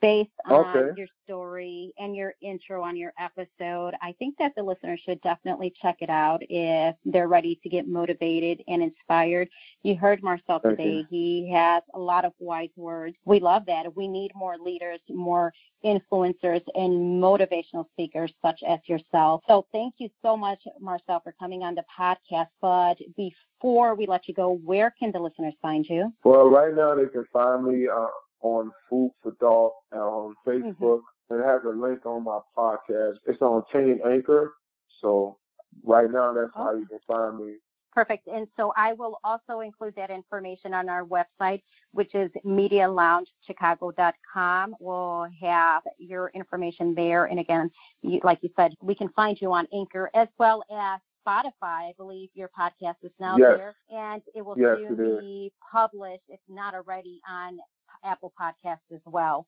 based 0.00 0.30
on 0.46 0.64
Okay. 0.76 0.96
your 0.96 1.08
story 1.24 1.92
and 1.98 2.16
your 2.16 2.34
intro 2.40 2.82
on 2.82 2.96
your 2.96 3.12
episode. 3.18 3.94
I 4.02 4.12
think 4.18 4.36
that 4.38 4.52
the 4.56 4.62
listener 4.62 4.96
should 4.96 5.20
definitely 5.22 5.74
check 5.80 5.96
it 6.00 6.10
out 6.10 6.42
if 6.48 6.96
they're 7.04 7.28
ready 7.28 7.58
to 7.62 7.68
get 7.68 7.86
motivated 7.86 8.62
and 8.68 8.82
inspired. 8.82 9.48
You 9.82 9.96
heard 9.96 10.22
Marcell 10.22 10.60
today. 10.60 11.04
He 11.08 11.50
has 11.52 11.82
a 11.94 11.98
lot 11.98 12.24
of 12.24 12.32
wise 12.38 12.70
words. 12.76 13.16
We 13.24 13.40
love 13.40 13.66
that. 13.66 13.94
We 13.96 14.08
need 14.08 14.32
more 14.34 14.56
leaders, 14.58 15.00
more 15.08 15.52
influencers, 15.84 16.62
and 16.74 17.22
motivational 17.22 17.86
speakers 17.90 18.32
such 18.42 18.62
as 18.66 18.80
yourself. 18.86 19.42
So 19.46 19.66
thank 19.72 19.94
you 19.98 20.08
so 20.22 20.36
much, 20.36 20.62
Marcell, 20.80 21.20
for 21.20 21.32
coming 21.38 21.62
on 21.62 21.74
the 21.74 21.84
podcast. 21.98 22.48
But 22.60 22.96
before 23.16 23.94
we 23.94 24.06
let 24.06 24.26
you 24.28 24.34
go, 24.34 24.52
where 24.64 24.94
can 24.98 25.12
the 25.12 25.20
listeners 25.20 25.54
find 25.60 25.86
you? 25.88 26.12
Well, 26.24 26.48
right 26.48 26.74
now 26.74 26.94
they 26.94 27.06
can 27.06 27.24
find 27.32 27.64
me 27.66 27.86
uh, 27.88 28.06
on 28.44 28.70
Food 28.88 29.10
for 29.22 29.32
Thought 29.40 29.72
um, 29.92 29.98
mm-hmm. 29.98 30.50
and 30.50 30.64
on 30.64 30.74
Facebook. 30.78 31.00
It 31.30 31.42
has 31.42 31.62
a 31.64 31.70
link 31.70 32.04
on 32.06 32.22
my 32.24 32.40
podcast. 32.56 33.14
It's 33.26 33.40
on 33.40 33.62
Team 33.72 33.98
Anchor. 34.06 34.52
So 35.00 35.38
right 35.82 36.10
now 36.10 36.34
that's 36.34 36.50
how 36.54 36.74
you 36.76 36.86
can 36.86 36.98
find 37.08 37.38
me. 37.38 37.54
Perfect. 37.92 38.26
And 38.26 38.46
so 38.56 38.72
I 38.76 38.92
will 38.92 39.18
also 39.22 39.60
include 39.60 39.94
that 39.96 40.10
information 40.10 40.74
on 40.74 40.88
our 40.88 41.04
website, 41.04 41.62
which 41.92 42.12
is 42.14 42.30
medialoungechicago.com. 42.44 44.74
We'll 44.80 45.28
have 45.40 45.82
your 45.98 46.32
information 46.34 46.94
there. 46.96 47.26
And 47.26 47.38
again, 47.38 47.70
you, 48.02 48.18
like 48.24 48.40
you 48.42 48.50
said, 48.56 48.74
we 48.82 48.96
can 48.96 49.10
find 49.10 49.40
you 49.40 49.52
on 49.52 49.68
Anchor 49.72 50.10
as 50.12 50.26
well 50.38 50.64
as 50.70 50.98
Spotify. 51.24 51.52
I 51.62 51.92
believe 51.96 52.30
your 52.34 52.50
podcast 52.58 52.96
is 53.04 53.12
now 53.20 53.36
Yes. 53.38 53.56
there. 53.56 53.76
And 53.90 54.22
it 54.34 54.44
will 54.44 54.58
Yes, 54.58 54.76
soon 54.78 54.98
it 55.00 55.20
be 55.20 55.52
published, 55.72 56.24
if 56.28 56.40
not 56.48 56.74
already, 56.74 57.20
on 57.28 57.60
Apple 58.02 58.32
Podcasts 58.40 58.92
as 58.92 59.00
well. 59.04 59.46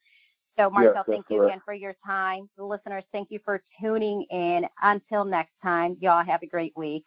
So, 0.59 0.71
Marcell, 0.71 0.95
that's 0.95 1.09
thank 1.09 1.27
you 1.29 1.39
correct. 1.39 1.51
again 1.51 1.63
for 1.65 1.75
your 1.75 1.95
time. 2.05 2.49
The 2.57 2.65
listeners, 2.65 3.05
thank 3.13 3.31
you 3.31 3.41
for 3.45 3.63
tuning 3.81 4.25
in. 4.31 4.67
Until 4.83 5.25
next 5.25 5.53
time, 5.63 5.97
y'all 6.01 6.25
have 6.25 6.43
a 6.43 6.47
great 6.47 6.73
week. 6.77 7.05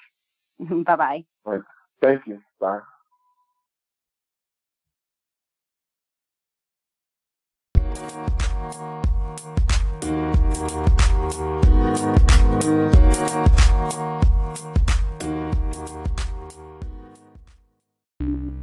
bye 0.59 0.95
bye. 0.95 1.23
Thank 2.01 2.27
you. 2.27 2.41
Bye. 2.59 2.79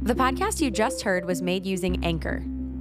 The 0.01 0.15
podcast 0.15 0.61
you 0.61 0.71
just 0.71 1.01
heard 1.01 1.25
was 1.25 1.41
made 1.41 1.65
using 1.65 2.01
Anchor. 2.05 2.41